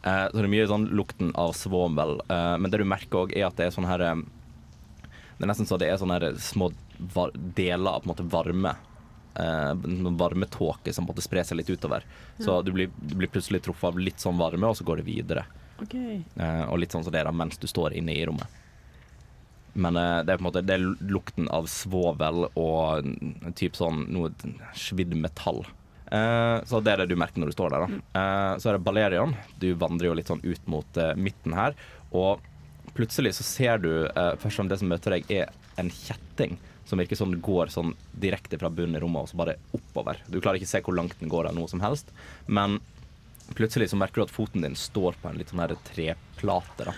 [0.04, 2.18] Eh, så det er mye sånn lukten av svovel.
[2.28, 4.18] Eh, men det du merker òg, er at det er sånn her eh,
[5.38, 6.68] Det er nesten så det er sånne små
[7.56, 8.74] deler av på en måte varme.
[9.34, 12.04] Noen varmetåke som på en måte sprer seg litt utover.
[12.36, 15.08] Så du blir, du blir plutselig truffet av litt sånn varme, og så går det
[15.08, 15.42] videre.
[15.82, 15.94] OK.
[15.94, 18.60] Eh, og litt sånn som det er da mens du står inne i rommet.
[19.74, 23.08] Men eh, det er på en måte Det er lukten av svovel og
[23.58, 24.30] typ sånn noe
[24.78, 25.64] svidd metall.
[26.14, 27.86] Eh, så det er det du merker når du står der.
[27.86, 29.34] da Eh, Så er det Balerion.
[29.58, 31.74] Du vandrer jo litt sånn ut mot eh, midten her.
[32.14, 32.42] Og
[32.94, 35.48] plutselig så ser du uh, først som det som møter deg, er
[35.82, 36.52] en kjetting.
[36.86, 37.90] Som virker som det går sånn
[38.22, 40.20] direkte fra bunnen i rommet og så bare oppover.
[40.30, 42.12] Du klarer ikke å se hvor langt den går, eller noe som helst.
[42.46, 42.76] Men
[43.54, 46.84] plutselig så merker du at foten din står på en litt sånn her treplate.
[46.88, 46.94] da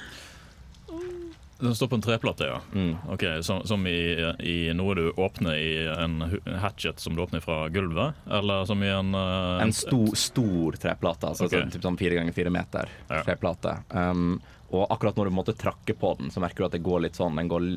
[1.58, 2.60] Den står på en treplate, ja.
[2.74, 2.96] Mm.
[3.08, 3.96] Ok, Som, som i,
[4.44, 6.18] i noe du åpner i en
[6.60, 8.14] hatchet som du åpner fra gulvet?
[8.30, 11.54] Eller som i en uh, En stor, stor treplate, altså Ok.
[11.56, 13.22] sånn, typ sånn fire ganger fire meter Ja.
[13.24, 13.78] treplate.
[13.90, 14.36] Um,
[14.70, 17.16] og akkurat når du måtte trakke på den, så merker du at det går litt
[17.16, 17.70] sånn den går,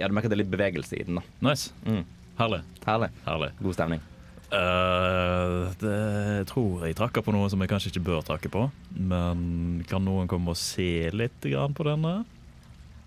[0.00, 1.20] Ja, du merker at det er litt bevegelse i den.
[1.20, 1.70] da Nice.
[1.86, 2.02] Mm.
[2.40, 2.62] Herlig.
[2.86, 3.10] Herlig.
[3.26, 3.50] Herlig.
[3.62, 4.00] God stemning.
[4.50, 5.96] Eh, det
[6.40, 8.66] jeg tror jeg trakker på noe som jeg kanskje ikke bør trakke på.
[8.96, 12.20] Men kan noen komme og se litt grann på denne?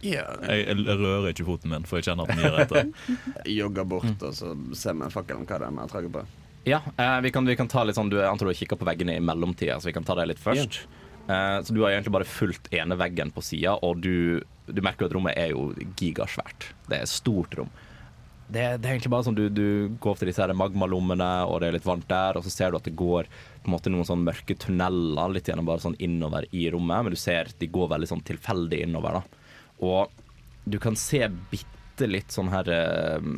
[0.04, 2.90] Ja, Jeg, jeg rører ikke foten min, for jeg kjenner at den gir etter.
[3.62, 6.26] jogger bort og så ser vi fakkelen hva den har trukket på.
[6.68, 8.78] Ja, uh, vi, kan, vi kan ta litt sånn Du jeg antar du har kikka
[8.80, 10.86] på veggene i mellomtida, så vi kan ta det litt først.
[11.28, 15.06] Eh, så du har egentlig bare fulgt ene veggen på sida, og du, du merker
[15.06, 16.70] jo at rommet er jo gigasvært.
[16.90, 17.72] Det er et stort rom.
[18.48, 19.68] Det, det er egentlig bare sånn du, du
[20.04, 22.88] går til disse magmalommene, og det er litt varmt der, og så ser du at
[22.88, 23.30] det går
[23.64, 27.16] på en måte noen sånn mørke tunneler litt gjennom bare sånn innover i rommet, men
[27.16, 29.48] du ser de går veldig sånn tilfeldig innover, da.
[29.84, 30.12] Og
[30.70, 33.32] du kan se bitte litt sånn her eh,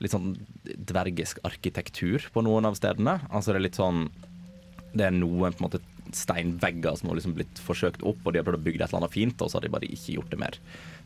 [0.00, 0.30] Litt sånn
[0.64, 3.18] dvergisk arkitektur på noen av stedene.
[3.28, 4.06] Altså det er litt sånn
[4.94, 5.82] Det er noen på en måte
[6.16, 9.02] steinvegger som har liksom blitt forsøkt opp, og de har prøvd å bygge et eller
[9.02, 10.56] annet fint, og så har de bare ikke gjort det mer.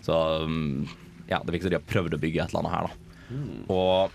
[0.07, 0.14] Så
[0.47, 0.87] mm,
[1.29, 3.13] ja, det virker som de har prøvd å bygge et eller annet her, da.
[3.73, 4.11] Og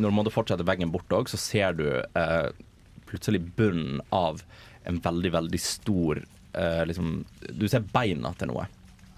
[0.00, 2.50] når du måtte fortsette veggen bort òg, så ser du eh,
[3.10, 4.42] plutselig bunnen av
[4.88, 6.22] en veldig, veldig stor
[6.56, 8.66] eh, liksom Du ser beina til noe.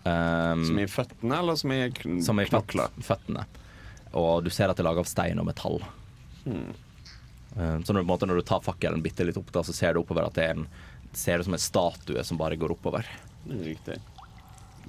[0.02, 2.22] Um, Som i føttene, eller som i knokler?
[2.26, 2.72] som i føt,
[3.06, 3.44] føttene.
[4.18, 5.78] Og du ser at det er laget av stein og metall.
[6.44, 6.72] Mm.
[7.54, 10.02] Um, Så når, måte, når du tar fakkelen bitte litt opp, da, så ser du
[10.02, 10.66] oppover at det er en
[11.12, 13.06] ser ut som en statue som bare går oppover.
[13.46, 13.98] Riktig.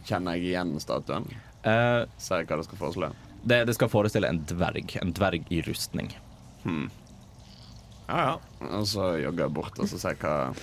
[0.08, 1.28] Kjenner jeg igjen statuen?
[1.64, 3.10] Uh, Ser jeg hva det skal foreslå?
[3.44, 4.96] Det, det skal forestille en dverg.
[5.02, 6.14] En dverg i rustning.
[8.08, 8.38] Ja, ja.
[8.80, 10.54] Og så jogger jeg bort og så ser jeg hva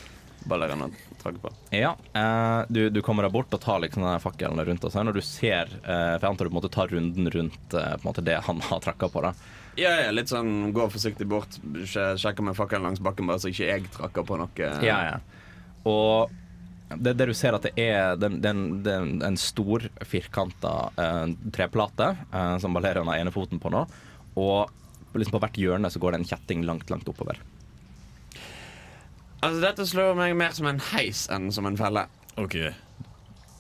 [0.49, 0.87] ballerina
[1.21, 1.51] trakk på.
[1.77, 4.85] Ja, eh, du, du kommer deg bort og tar liksom denne fakkelen rundt.
[4.89, 7.29] Og så når du ser eh, For jeg antar du på en måte tar runden
[7.35, 9.25] rundt eh, på en måte det han har trakka på.
[9.27, 9.35] da
[9.81, 13.53] Ja, ja, litt sånn gå forsiktig bort, sj- sjekke med fakkelen langs bakken, bare så
[13.53, 14.71] ikke jeg trakker på noe.
[14.85, 15.21] Ja, ja.
[15.89, 16.33] Og
[16.97, 21.25] det, det du ser at det er den, den, den, en stor firkanta eh,
[21.55, 23.85] treplate eh, som Valerian har ene foten på nå.
[24.41, 27.41] Og liksom på hvert hjørne så går det en kjetting langt, langt oppover.
[29.41, 32.05] Altså, dette slår meg mer som en heis enn som en felle.
[32.41, 32.59] OK.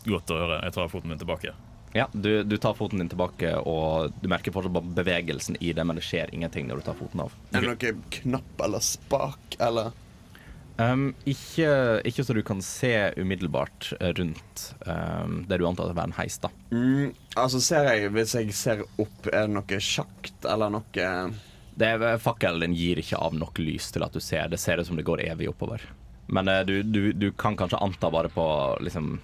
[0.04, 0.60] Godt å høre.
[0.66, 1.54] Jeg tar foten min tilbake.
[1.96, 5.82] Ja, du, du tar foten din tilbake, og du merker fortsatt bare bevegelsen i det,
[5.86, 7.34] men det skjer ingenting når du tar foten av.
[7.50, 9.90] Er det noe knapp eller spak eller
[10.78, 15.96] Um, ikke, ikke så du kan se umiddelbart eh, rundt um, det du antar å
[15.96, 16.48] være en heis, da.
[16.72, 21.04] mm, Altså, ser jeg Hvis jeg ser opp, er det noe sjakt eller noe
[21.76, 24.48] Det er, fakkelen din gir ikke av nok lys til at du ser.
[24.48, 25.84] Det ser ut som det går evig oppover.
[26.32, 28.46] Men uh, du, du, du kan kanskje anta bare på
[28.80, 29.18] liksom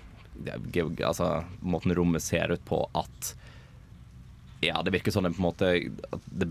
[1.00, 1.30] Altså
[1.64, 3.30] måten rommet ser ut på at
[4.60, 5.70] Ja, det virker sånn det på en måte
[6.28, 6.50] det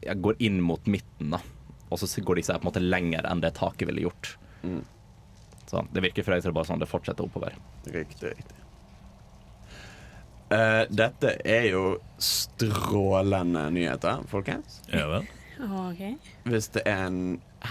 [0.00, 1.42] ja, går inn mot midten, da.
[1.88, 4.34] Og så går de seg på en måte lenger enn det taket ville gjort.
[4.62, 4.82] Mm.
[5.68, 7.56] Så det virker for deg som det bare sånn det fortsetter oppover.
[7.92, 8.54] Riktig, riktig.
[10.48, 11.82] Uh, dette er jo
[12.24, 14.78] strålende nyheter, folkens.
[14.88, 15.26] Ja vel.
[15.60, 16.00] OK.
[16.48, 17.20] Hvis det er en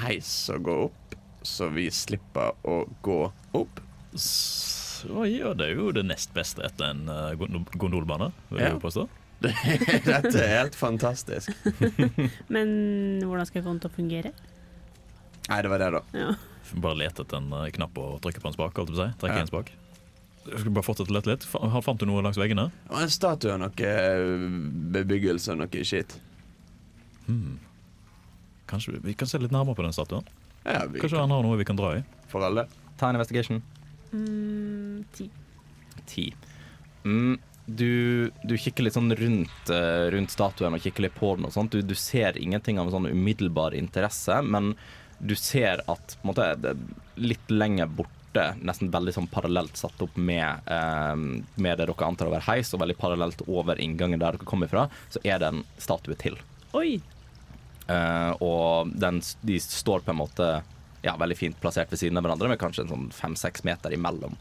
[0.04, 1.16] heis som går opp,
[1.48, 3.20] så vi slipper å gå
[3.58, 3.82] opp.
[4.14, 7.34] Så ja, det er jo det nest beste etter en uh,
[7.80, 8.80] gondolbane, vil jeg Ja.
[8.84, 9.08] påstå.
[10.08, 11.52] Dette er helt fantastisk.
[12.54, 12.72] Men
[13.24, 14.32] hvordan skal jeg få den til å fungere?
[15.48, 16.02] Nei, det var det, da.
[16.18, 16.32] Ja.
[16.84, 18.74] Bare lete etter en uh, knapp og trykke på en spak.
[18.76, 19.20] holdt jeg på å si.
[19.22, 19.44] Trekke Ja.
[19.46, 19.70] en spak.
[20.48, 21.46] Jeg skal bare fortsette å lete litt.
[21.48, 22.70] F Fant du noe langs veggene?
[22.92, 24.48] En statue og noe eh,
[24.96, 26.18] bebyggelse og noe shit.
[27.28, 27.58] Hmm.
[28.68, 30.24] Kanskje vi, vi kan se litt nærmere på den statuen?
[30.68, 32.04] Ja, vi Kanskje kan, han har noe vi kan dra i?
[32.32, 32.66] for alle.
[33.00, 33.62] Ta en investigation.
[34.12, 35.30] Mm, ti.
[36.08, 36.26] Ti.
[37.06, 41.50] Mm, du, du kikker litt sånn rundt, eh, rundt statuen og kikker litt på den
[41.50, 41.76] og sånt.
[41.76, 44.72] Du, du ser ingenting av en sånn umiddelbar interesse, men
[45.20, 49.76] du ser at på en måte, det er litt lenger borte, nesten veldig sånn parallelt
[49.80, 51.14] satt opp med, eh,
[51.60, 54.72] med det dere antar å være heis, og veldig parallelt over inngangen der dere kommer
[54.72, 56.40] fra, så er det en statue til.
[56.78, 57.02] Oi!
[57.88, 60.52] Eh, og den, de står på en måte
[61.04, 64.40] ja, veldig fint plassert ved siden av hverandre, med kanskje en sånn fem-seks meter imellom.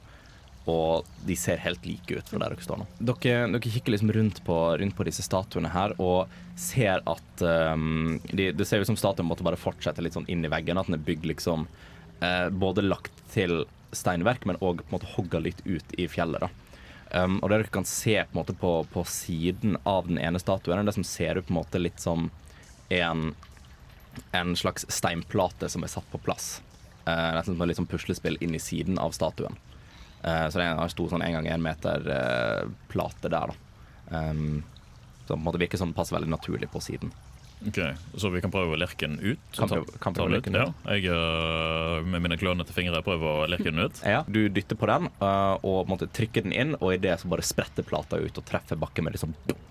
[0.66, 2.86] Og de ser helt like ut fra der dere står nå.
[2.98, 8.16] Dere, dere kikker liksom rundt på, rundt på disse statuene her og ser at um,
[8.32, 10.78] de, Det ser ut som statuen måtte bare fortsette litt sånn inn i veggen.
[10.80, 11.68] At den er bygd liksom
[12.22, 13.62] uh, både lagt til
[13.94, 16.42] steinverk, men òg på hogga litt ut i fjellet.
[16.42, 16.50] da.
[17.14, 20.42] Um, og det dere kan se på, en måte på, på siden av den ene
[20.42, 22.26] statuen, er det som ser ut på en måte litt som
[22.90, 23.28] en,
[24.34, 26.56] en slags steinplate som er satt på plass.
[27.06, 29.54] Uh, nesten som et sånn puslespill inn i siden av statuen.
[30.26, 33.62] Eh, så det er en stor sånn en gang en meter eh, plate der, da.
[34.10, 34.62] Um,
[35.26, 37.10] som på en måte virker som den passer veldig naturlig på siden.
[37.66, 37.78] Ok,
[38.20, 39.38] Så vi kan prøve å lirke den ut?
[39.56, 40.74] Kan prøve- kan prøve å den lirke den ut.
[40.84, 44.02] Ja, jeg øh, med mine klønete fingre prøver å lirke den ut.
[44.14, 47.30] Ja, Du dytter på den eh, og måtte trykke den inn, og i det så
[47.32, 49.62] bare spretter plata ut og treffer bakken med liksom dong.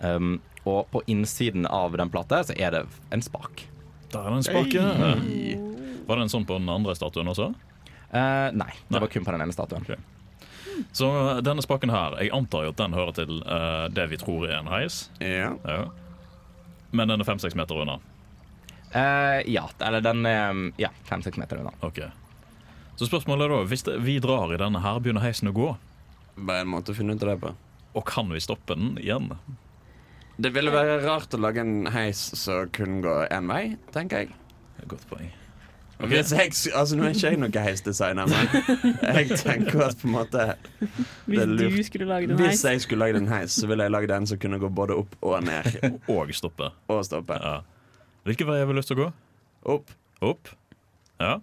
[0.00, 0.30] Um,
[0.68, 3.64] og på innsiden av den plata så er det en spak.
[4.12, 6.06] Der er det den spaken.
[6.06, 7.50] Var det en sånn på den andre statuen også?
[8.10, 9.00] Eh, nei, det Nei.
[9.00, 9.84] var kun på den ene statuen.
[9.86, 9.96] Okay.
[10.96, 11.06] Så
[11.44, 14.56] denne spaken her, jeg antar jo at den hører til uh, det vi tror er
[14.60, 15.04] en heis.
[15.20, 15.52] Ja.
[15.68, 15.82] Ja.
[16.90, 17.98] Men den er fem-seks meter unna.
[18.90, 21.74] Uh, ja, eller den er ja, fem-seks meter unna.
[21.86, 22.00] Ok.
[22.98, 25.70] Så spørsmålet er da, hvis det, vi drar i denne her, begynner heisen å gå,
[26.40, 27.50] Bare en måte å finne ut av det på.
[27.98, 29.28] og kan vi stoppe den igjen?
[30.40, 34.34] Det ville være rart å lage en heis som kun går én vei, tenker jeg.
[34.88, 35.28] Godt poeng.
[36.00, 40.14] Hvis jeg altså Nå er ikke jeg noen heisdesigner, men jeg tenker at på en
[40.14, 40.46] måte
[41.26, 41.76] Hvis er lurt.
[41.76, 44.26] du skulle lage den Hvis jeg skulle lagd en heis, så ville jeg lagd en
[44.30, 45.76] som kunne gå både opp og ned.
[46.14, 46.70] Og stoppe.
[46.88, 47.36] Og stoppe.
[47.36, 47.60] Ja.
[48.24, 49.08] Hvilken vei har vi lyst til å gå?
[49.76, 49.92] Opp.
[50.24, 50.52] Opp?
[51.20, 51.38] Ja.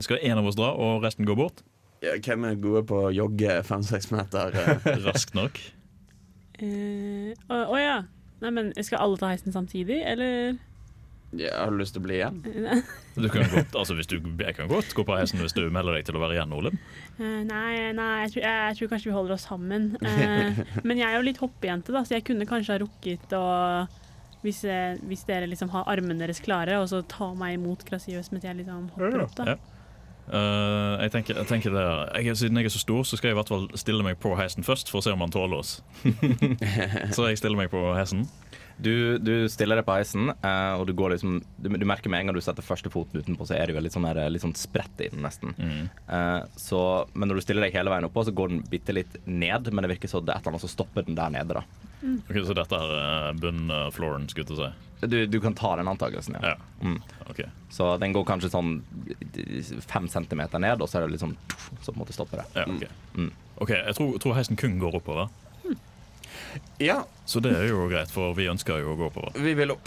[0.00, 1.64] Skal en av oss dra, og resten gå bort?
[2.04, 4.54] Ja, hvem er gode på å jogge fem-seks meter?
[4.60, 4.88] eh?
[5.04, 5.58] Raskt nok.
[6.58, 7.98] Å uh, oh, oh ja.
[8.38, 10.58] Nei, men Skal alle ta heisen samtidig, eller?
[11.36, 12.38] Ja, har du lyst til å bli igjen?
[13.18, 15.98] Du kan godt, altså hvis du, jeg kan godt gå på hesten hvis du melder
[15.98, 16.72] deg til å være igjen, Ole.
[17.18, 19.90] Uh, nei, nei jeg, tror, jeg, tror kanskje vi holder oss sammen.
[20.00, 23.46] Uh, men jeg er jo litt hoppejente, da, så jeg kunne kanskje ha rukket å
[24.44, 28.34] hvis, eh, hvis dere liksom har armene deres klare, og så ta meg imot grasiøst
[28.34, 29.54] mens jeg liksom hopper opp, da.
[29.54, 29.58] Ja.
[30.28, 31.82] Uh, jeg tenker, jeg tenker det,
[32.20, 34.34] jeg, Siden jeg er så stor, så skal jeg i hvert fall stille meg på
[34.36, 35.78] heisen først, for å se om han tåler oss.
[37.16, 38.26] så jeg stiller meg på heisen.
[38.78, 42.22] Du, du stiller deg på heisen, eh, og du går liksom du, du merker med
[42.22, 44.44] en gang du setter første foten utenpå, så er det jo litt sånn, der, litt
[44.44, 45.54] sånn spredt i den, nesten.
[45.58, 45.88] Mm.
[46.06, 46.80] Uh, så,
[47.14, 49.84] men når du stiller deg hele veien oppå, så går den bitte litt ned, men
[49.84, 51.66] det virker som det er et eller annet som stopper den der nede, da.
[51.98, 55.06] Ok, Så dette er bunnfloren, skulle jeg si.
[55.06, 56.54] Du, du kan ta den antakelsen, ja.
[56.54, 56.56] Ja.
[56.82, 57.00] Mm.
[57.30, 57.50] Okay.
[57.70, 58.78] Så den går kanskje sånn
[59.86, 61.36] fem centimeter ned, og så er det litt sånn
[61.82, 62.48] Så på en måte stopper det.
[62.54, 63.14] Ja, ok.
[63.18, 63.30] Mm.
[63.58, 65.30] Ok, Jeg tror, tror heisen kun går oppover,
[66.82, 69.30] Ja, så det er jo greit, for vi ønsker jo å gå oppover.
[69.42, 69.86] vi vil opp.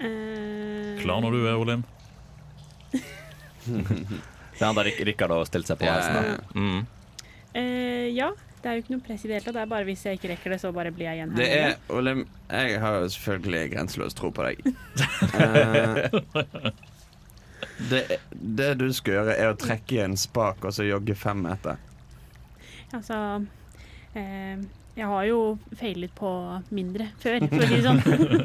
[0.00, 1.82] Eh, Klar når du er, Olin?
[4.60, 6.30] er han Rik- Rikard har stilt seg på hesten heisen.
[6.30, 6.42] ja, da.
[6.60, 6.80] Mm.
[7.50, 8.30] Uh, ja.
[8.60, 9.56] Det er jo ikke noe press i det hele tatt.
[9.56, 11.38] Det er bare hvis jeg ikke rekker det, så bare blir jeg igjen her.
[11.40, 11.70] Det er.
[11.96, 12.20] Olim,
[12.52, 14.56] jeg har jo selvfølgelig grenseløs tro på deg.
[15.40, 16.04] Eh,
[17.90, 18.00] det,
[18.60, 21.76] det du skal gjøre, er å trekke i en spak og så jogge fem meter.
[22.92, 23.16] Altså
[24.18, 24.56] eh,
[24.98, 25.36] Jeg har jo
[25.78, 26.28] feilet på
[26.74, 28.00] mindre før, for å si det sånn.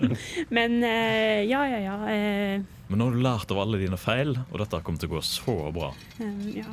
[0.55, 1.95] Men eh, ja, ja, ja.
[2.13, 5.15] Eh, Men nå har du lært av alle dine feil, og dette kommer til å
[5.17, 5.89] gå så bra.
[6.21, 6.67] eh, ja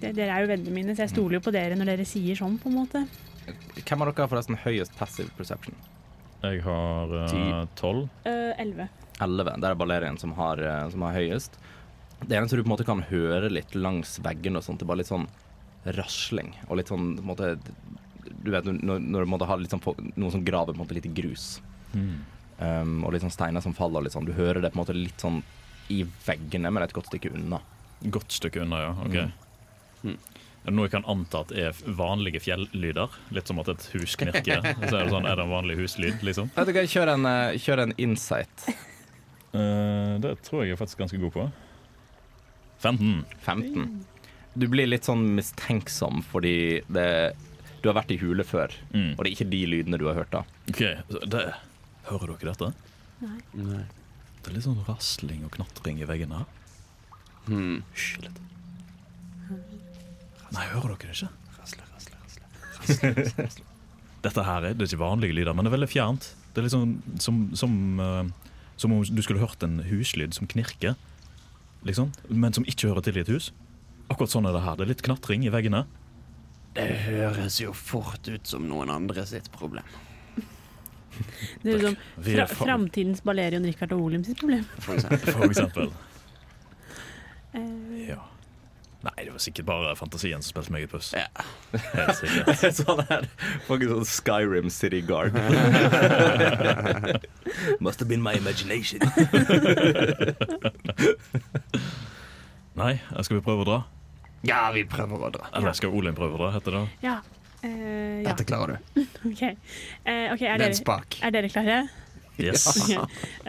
[0.00, 2.38] det, dere er jo vennene mine, så jeg stoler jo på dere når dere sier
[2.40, 3.04] sånn, på en måte.
[3.84, 5.76] Hvem av dere har forresten høyest passive perception?
[6.42, 7.14] Jeg har
[7.78, 8.08] tolv.
[8.28, 8.88] Eh, Elleve.
[9.20, 9.56] 11.
[9.60, 10.60] Det er Balerian som har,
[10.92, 11.56] som har høyest.
[12.22, 14.90] Det eneste du på en måte kan høre litt langs veggene og sånt, det er
[14.92, 15.26] bare litt sånn
[15.98, 16.52] rasling.
[16.68, 17.48] Og litt sånn på en måte
[18.48, 20.78] Du vet når, når du måtte ha måte har litt sånn, noen som graver på
[20.78, 21.58] en måte litt i grus.
[21.92, 24.06] Um, og litt sånn steiner som faller.
[24.06, 24.28] Litt sånn.
[24.28, 25.42] Du hører det på en måte litt sånn
[25.92, 27.60] i veggene, men et godt stykke unna.
[28.14, 28.96] Godt stykke unna, ja.
[29.04, 29.46] ok
[29.98, 30.14] Mm.
[30.14, 33.14] Er det noe jeg kan anta at er vanlige fjellyder?
[33.34, 34.60] Litt som at et hus knirker.
[34.86, 36.52] Så er det sånn, er det en vanlig huslyd, liksom?
[36.54, 38.68] Vet du hva, Kjør en, eh, kjør en insight.
[39.50, 41.48] Uh, det tror jeg jeg er faktisk ganske god på.
[42.78, 43.24] 15.
[43.42, 43.88] 15.
[44.54, 47.08] Du blir litt sånn mistenksom fordi det,
[47.82, 49.12] du har vært i hule før, Mm.
[49.16, 50.44] og det er ikke de lydene du har hørt da.
[50.68, 50.80] Ok,
[51.30, 51.44] det,
[52.08, 52.72] Hører dere dette?
[53.20, 53.38] Nei.
[53.54, 53.82] Nei.
[54.42, 56.46] Det er litt sånn rasling og knatring i veggene her.
[57.48, 57.82] Hmm.
[57.94, 58.38] Hysj litt.
[60.54, 61.28] Nei, hører dere det ikke?
[61.58, 62.20] Rasle, rasle,
[62.78, 63.48] rasle.
[64.24, 66.30] Dette her er, det er ikke vanlige lyder, men det er veldig fjernt.
[66.54, 70.48] Det er litt sånn som, som, uh, som om du skulle hørt en huslyd som
[70.50, 70.96] knirker,
[71.86, 73.52] liksom, men som ikke hører til i et hus.
[74.10, 74.78] Akkurat sånn er det her.
[74.80, 75.84] Det er litt knatring i veggene.
[76.78, 79.84] Det høres jo fort ut som noen andre sitt problem.
[81.64, 84.62] Det er liksom fra, framtidens Balerion, Richard og Olim sitt problem.
[84.78, 85.32] For eksempel.
[85.38, 85.92] For eksempel.
[87.58, 87.70] Eh,
[88.08, 88.20] Ja.
[88.98, 91.12] Nei, det var sikkert bare fantasien som spilte meg et puss.
[91.14, 91.28] Ja.
[91.94, 92.74] Helt sikkert.
[92.80, 93.28] sånn her
[93.68, 95.36] Faktisk sånn Skyrim City Guard.
[97.84, 98.98] Must have been my imagination.
[102.78, 103.78] Nei, skal vi prøve å dra?
[104.46, 105.48] Ja, vi prøver å dra.
[105.58, 106.84] Eller skal Olin prøve å dra, heter det?
[107.02, 107.18] ja.
[107.58, 108.28] Eh, ja.
[108.30, 109.00] Dette klarer du.
[109.32, 109.40] OK.
[109.42, 111.78] Eh, ok, er, er dere, er dere klare?
[112.38, 112.68] Yes.
[112.78, 112.92] Ok.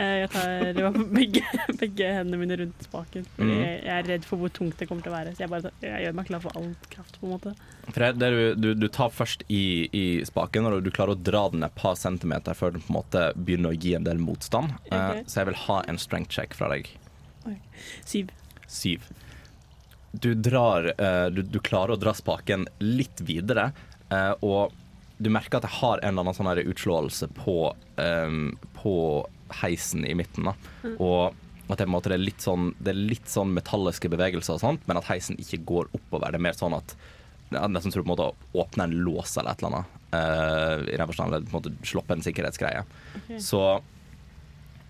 [0.02, 1.44] Eh, jeg tar det var begge,
[1.78, 3.28] begge hendene mine rundt spaken.
[3.36, 3.60] Fordi Mhm.
[3.62, 5.36] jeg, jeg er redd for hvor tungt det kommer til å være.
[5.38, 7.20] Så jeg, bare jeg gjør meg klar for all kraft.
[7.22, 7.54] på en måte
[7.94, 9.62] Fred, du, du, du tar først i,
[9.94, 12.98] i spaken, og du klarer å dra den et par centimeter før den på en
[12.98, 14.74] måte begynner å gi en del motstand.
[14.90, 15.22] Okay.
[15.30, 16.90] Så jeg vil ha en strength check fra deg.
[18.10, 18.34] Syv.
[18.66, 19.06] Syv.
[20.12, 23.72] Du drar eh, du, du klarer å dra spaken litt videre,
[24.10, 24.74] eh, og
[25.20, 27.58] du merker at jeg har en eller annen sånn utslåelse på,
[28.00, 28.94] um, på
[29.60, 30.48] heisen i midten.
[30.48, 30.54] Da.
[30.96, 31.36] Og
[31.70, 34.88] at det, måte, det, er litt sånn, det er litt sånn metalliske bevegelser, og sånt,
[34.88, 36.32] men at heisen ikke går oppover.
[36.32, 36.96] Det er mer sånn at
[37.50, 38.28] jeg Nesten du på en måte
[38.62, 39.94] åpner en lås eller et eller annet.
[40.14, 42.84] Uh, I den forstand eller på en måte sloppe en sikkerhetsgreie.
[43.24, 43.40] Okay.
[43.42, 43.64] Så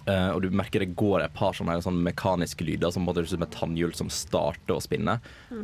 [0.10, 3.20] Eh, og du merker det går et par sånne, sånne mekaniske lyder som på en
[3.20, 5.20] måte som et tannhjul som starter å spinne.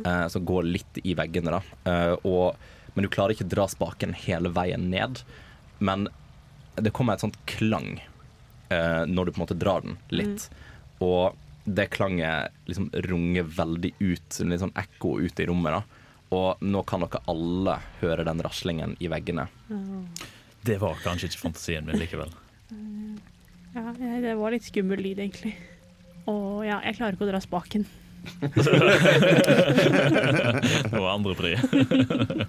[0.06, 1.58] uh, som går litt i veggene.
[1.58, 1.62] da.
[1.90, 2.56] Eh, og,
[2.94, 5.22] men du klarer ikke å dra spaken hele veien ned.
[5.78, 6.08] Men
[6.76, 7.96] det kommer et sånt klang
[8.68, 10.48] eh, når du på en måte drar den litt.
[11.04, 15.80] Og det klanget liksom runger veldig ut, en litt sånn ekko ut i rommet.
[15.80, 16.02] da.
[16.36, 19.48] Og nå kan dere alle høre den raslingen i veggene.
[20.66, 22.32] Det var kanskje ikke fantasien min likevel.
[23.76, 23.92] Ja,
[24.24, 25.52] det var litt skummel lyd, egentlig.
[26.26, 27.84] Og ja, jeg klarer ikke å dra spaken.
[30.90, 31.52] Det var andre pri.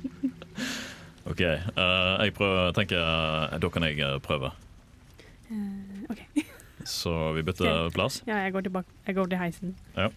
[1.30, 1.42] OK.
[1.44, 4.50] Uh, jeg prøver, tenker eh, Da kan jeg eh, prøve.
[5.52, 6.24] Uh, OK.
[6.88, 8.22] Så vi bytter plass.
[8.28, 8.88] Ja, jeg går tilbake.
[9.08, 9.74] Jeg går til heisen.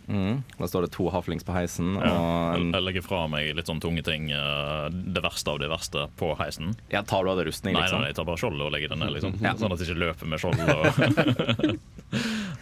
[0.07, 0.43] Mm.
[0.59, 1.97] Da står det to haflings på heisen.
[1.99, 2.11] Ja.
[2.15, 5.59] Og Jeg, en, jeg legger fra meg litt sånn tunge ting, eh, det verste av
[5.63, 6.77] det verste, på heisen.
[6.93, 8.01] ja, tar du av deg rustning, Nei, liksom?
[8.05, 9.35] nei, jeg tar bare skjoldet og legger det ned, liksom.
[9.47, 9.55] Ja.
[9.59, 10.61] Sånn at jeg ikke løper med skjold.
[10.61, 10.71] Og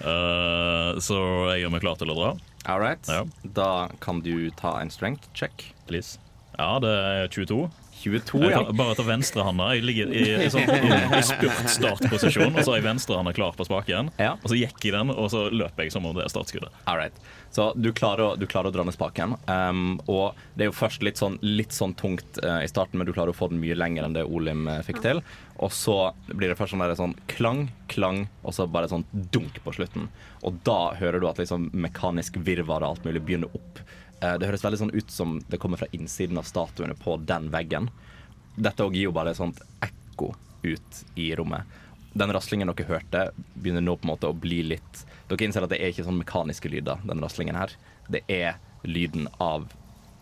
[0.04, 1.18] uh, så
[1.52, 2.30] jeg gjør meg klar til å dra.
[2.68, 3.04] All right.
[3.12, 3.22] Ja.
[3.56, 3.70] Da
[4.04, 5.68] kan du ta en strength check.
[5.88, 6.16] Please.
[6.58, 7.68] Ja, det er 22.
[8.02, 8.76] 22, Jeg ja.
[8.78, 9.68] bare ta venstrehanda.
[9.76, 14.12] Jeg ligger i, i, sånn, i spurt-startposisjon, og så er venstrehanda klar på spaken.
[14.20, 14.36] Ja.
[14.42, 16.74] Og så gikk jeg den, og så løper jeg som om det er startskuddet.
[16.86, 17.16] All right.
[17.50, 19.34] Så du klarer, å, du klarer å dra ned spaken.
[19.48, 23.08] Um, og det er jo først litt sånn, litt sånn tungt uh, i starten, men
[23.08, 25.22] du klarer å få den mye lenger enn det Olim uh, fikk til.
[25.58, 25.96] Og så
[26.28, 30.10] blir det først sånn, der, sånn klang, klang, og så bare sånn dunk på slutten.
[30.46, 33.82] Og da hører du at liksom mekanisk virvar og alt mulig begynner opp.
[34.20, 37.50] Eh, det høres veldig sånn ut som det kommer fra innsiden av statuene på den
[37.54, 37.90] veggen.
[38.56, 40.32] Dette også gir jo bare et sånt ekko
[40.64, 41.78] ut i rommet.
[42.18, 45.68] Den raslingen dere hørte, begynner nå på en måte å bli litt Dere innser at
[45.68, 47.74] det er ikke sånn mekaniske lyder, den raslingen her.
[48.08, 48.54] Det er
[48.88, 49.66] lyden av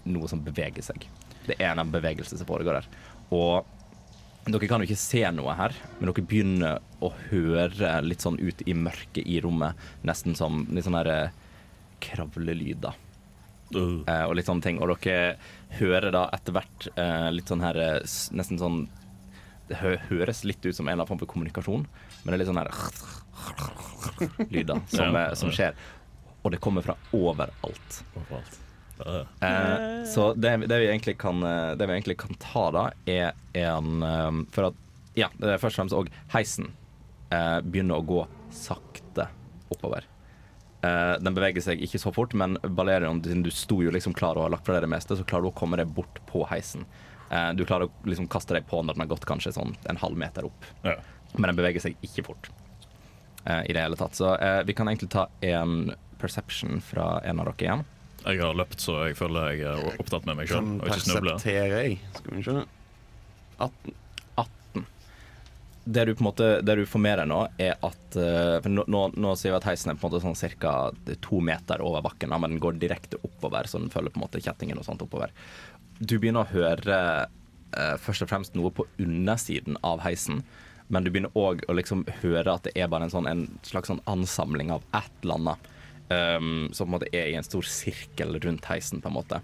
[0.02, 1.06] noe som beveger seg.
[1.46, 2.88] Det er en bevegelse som foregår her.
[3.30, 8.40] Og dere kan jo ikke se noe her, men dere begynner å høre litt sånn
[8.42, 9.78] ut i mørket i rommet.
[10.02, 11.38] Nesten som litt sånn her eh,
[12.02, 12.98] kravlelyder.
[13.74, 14.02] Uh.
[14.06, 14.78] Eh, og litt sånne ting.
[14.82, 15.36] Og dere
[15.80, 17.98] hører da etter hvert eh, litt sånn her eh,
[18.36, 18.84] Nesten sånn
[19.66, 21.86] Det hø høres litt ut som en eller annen form for kommunikasjon,
[22.22, 22.70] men det er litt sånn her
[24.54, 25.74] lyder som, som skjer.
[26.46, 27.98] Og det kommer fra overalt.
[28.14, 28.60] Overalt.
[28.96, 34.46] Eh, så det, det, vi egentlig kan, det vi egentlig kan ta da, er en
[34.54, 34.78] For at
[35.18, 36.70] Ja, det er først og fremst òg heisen
[37.34, 38.22] eh, begynner å gå
[38.54, 39.26] sakte
[39.72, 40.06] oppover.
[40.86, 44.38] Eh, den beveger seg ikke så fort, men Balerion, siden du sto jo liksom klar
[44.38, 46.44] og har lagt fra deg det meste, så klarer du å komme deg bort på
[46.50, 46.86] heisen.
[47.26, 49.98] Uh, du klarer å liksom kaste deg på når den har gått kanskje sånn en
[49.98, 50.94] halv meter opp, Ja.
[51.34, 52.50] men den beveger seg ikke fort
[53.48, 54.14] uh, i det hele tatt.
[54.14, 57.84] Så eh, vi kan egentlig ta en perception fra en av dere igjen.
[58.26, 61.36] Jeg har løpt, så jeg føler jeg er opptatt med meg sjøl og ikke snubler.
[61.36, 61.98] Persepterer jeg.
[62.20, 62.56] Skal vi se.
[63.58, 63.66] 18.
[63.66, 63.94] 18.
[65.86, 68.84] Det du på måte Det du får med deg nå, er at eh, For nå,
[68.90, 70.74] nå, nå sier vi at heisen er på en måte sånn ca.
[71.22, 74.42] to meter over bakken, men den går direkte oppover, så den følger på en måte
[74.42, 75.34] kjettingen og sånt oppover.
[75.98, 76.98] Du begynner å høre
[77.76, 80.42] eh, først og fremst noe på undersiden av heisen,
[80.90, 83.90] men du begynner òg å liksom høre at det er bare en, sånn, en slags
[83.90, 85.72] sånn ansamling av et eller annet.
[86.06, 89.40] Um, som på en måte er i en stor sirkel rundt heisen, på en måte.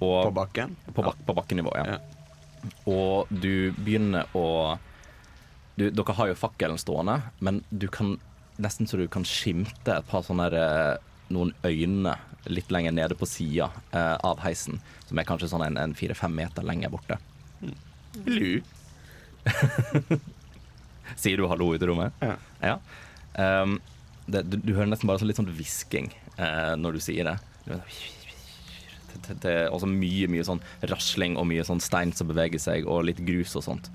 [0.00, 0.74] Og, På bakken?
[0.88, 1.94] på, bak, på bakkenivå, ja.
[1.94, 2.72] Ja.
[2.90, 4.78] Og du begynner å
[5.76, 8.16] du, Dere har jo fakkelen stående, men du kan
[8.62, 12.16] nesten så du kan skimte et par sånne der, eh, noen øyne
[12.52, 16.34] litt lenger nede på sida eh, av heisen, som er kanskje sånn en, en fire-fem
[16.36, 17.18] meter lenger borte.
[18.26, 18.60] Lu.
[21.22, 22.12] Sier du hallo ute i rommet?
[22.22, 22.36] Ja.
[22.62, 22.76] Ja.
[23.62, 23.78] Um,
[24.26, 27.36] det, du, du hører nesten bare så litt sånn hvisking eh, når du sier det.
[27.72, 33.06] Og er også mye mye sånn rasling og mye sånn stein som beveger seg, og
[33.08, 33.90] litt grus og sånt.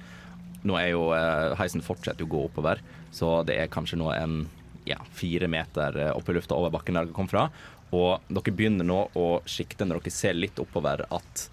[0.65, 2.81] Nå er jo eh, heisen fortsetter å gå oppover,
[3.13, 4.39] så det er kanskje nå en
[4.87, 7.47] ja, fire meter eh, opp i lufta over bakken der dere kom fra.
[7.95, 11.47] Og dere begynner nå å sikte når dere ser litt oppover at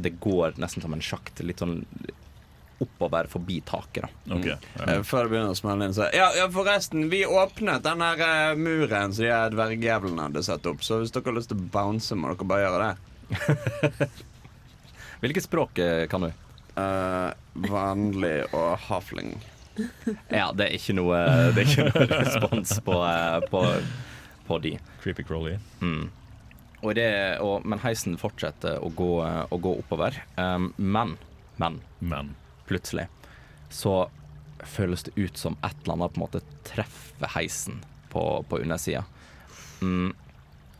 [0.00, 1.80] det går nesten som en sjakt, litt sånn
[2.80, 4.06] oppover forbi taket.
[4.24, 4.36] da.
[4.36, 4.84] Okay, ja.
[4.86, 8.24] Eh, Før det begynner å smelle inn, så ja, ja, forresten, vi åpnet den der
[8.24, 11.60] eh, muren som de her dvergjævlene hadde satt opp, så hvis dere har lyst til
[11.60, 14.08] å bounce, må dere bare gjøre det.
[15.20, 15.76] Hvilket språk
[16.08, 16.30] kan du?
[16.80, 17.32] Eh,
[17.70, 19.34] vanlig og hafling.
[20.28, 21.18] Ja, det er ikke noe,
[21.54, 23.62] det er ikke noe respons på, eh, på,
[24.48, 24.74] på de.
[25.02, 25.56] Creepy crawly.
[25.80, 26.10] Mm.
[26.80, 27.08] Og det,
[27.44, 30.16] og, men heisen fortsetter å gå, å gå oppover.
[30.36, 31.16] Um, men,
[31.60, 32.34] men Men
[32.70, 33.08] plutselig
[33.70, 34.08] så
[34.64, 37.80] føles det ut som et eller annet på en måte treffer heisen
[38.12, 39.04] på, på undersida.
[39.80, 40.12] Mm.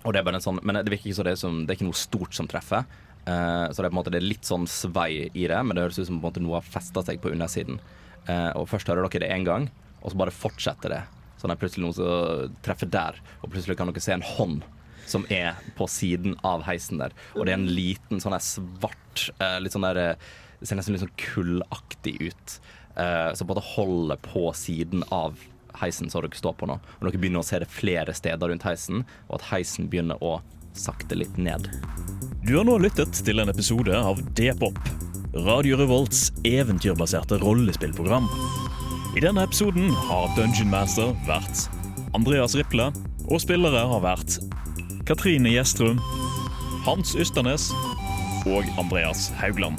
[0.03, 1.79] Og det er bare en sånn, men det virker ikke så det som, det er
[1.79, 2.89] ikke noe stort som treffer.
[3.29, 5.77] Eh, så det er på en måte det er litt sånn svei i det, men
[5.77, 7.81] det høres ut som på en noe har festa seg på undersiden.
[8.27, 9.69] Eh, og først hører dere det én gang,
[10.01, 11.01] og så bare fortsetter det
[11.41, 14.65] Så er plutselig noen som treffer der, og plutselig kan dere se en hånd
[15.09, 17.15] som er på siden av heisen der.
[17.35, 19.97] Og det er en liten sånn der svart eh, Litt sånn der
[20.61, 22.61] Det ser nesten litt sånn kullaktig ut.
[23.33, 25.39] Som måte holder på siden av
[25.81, 26.77] heisen som dere står på nå.
[26.99, 30.43] Og dere begynner å se det flere steder rundt heisen, og at heisen begynner å
[30.77, 31.69] sakte litt ned.
[32.47, 34.79] Du har nå lyttet til en episode av D-pop,
[35.47, 38.27] Radio Revolts eventyrbaserte rollespillprogram.
[39.17, 41.67] I denne episoden har Dungeon Master vært
[42.17, 42.91] Andreas Riple,
[43.31, 44.41] og spillere har vært
[45.07, 46.01] Katrine Gjestrum,
[46.87, 47.71] Hans Ysternes
[48.49, 49.79] og Andreas Haugland.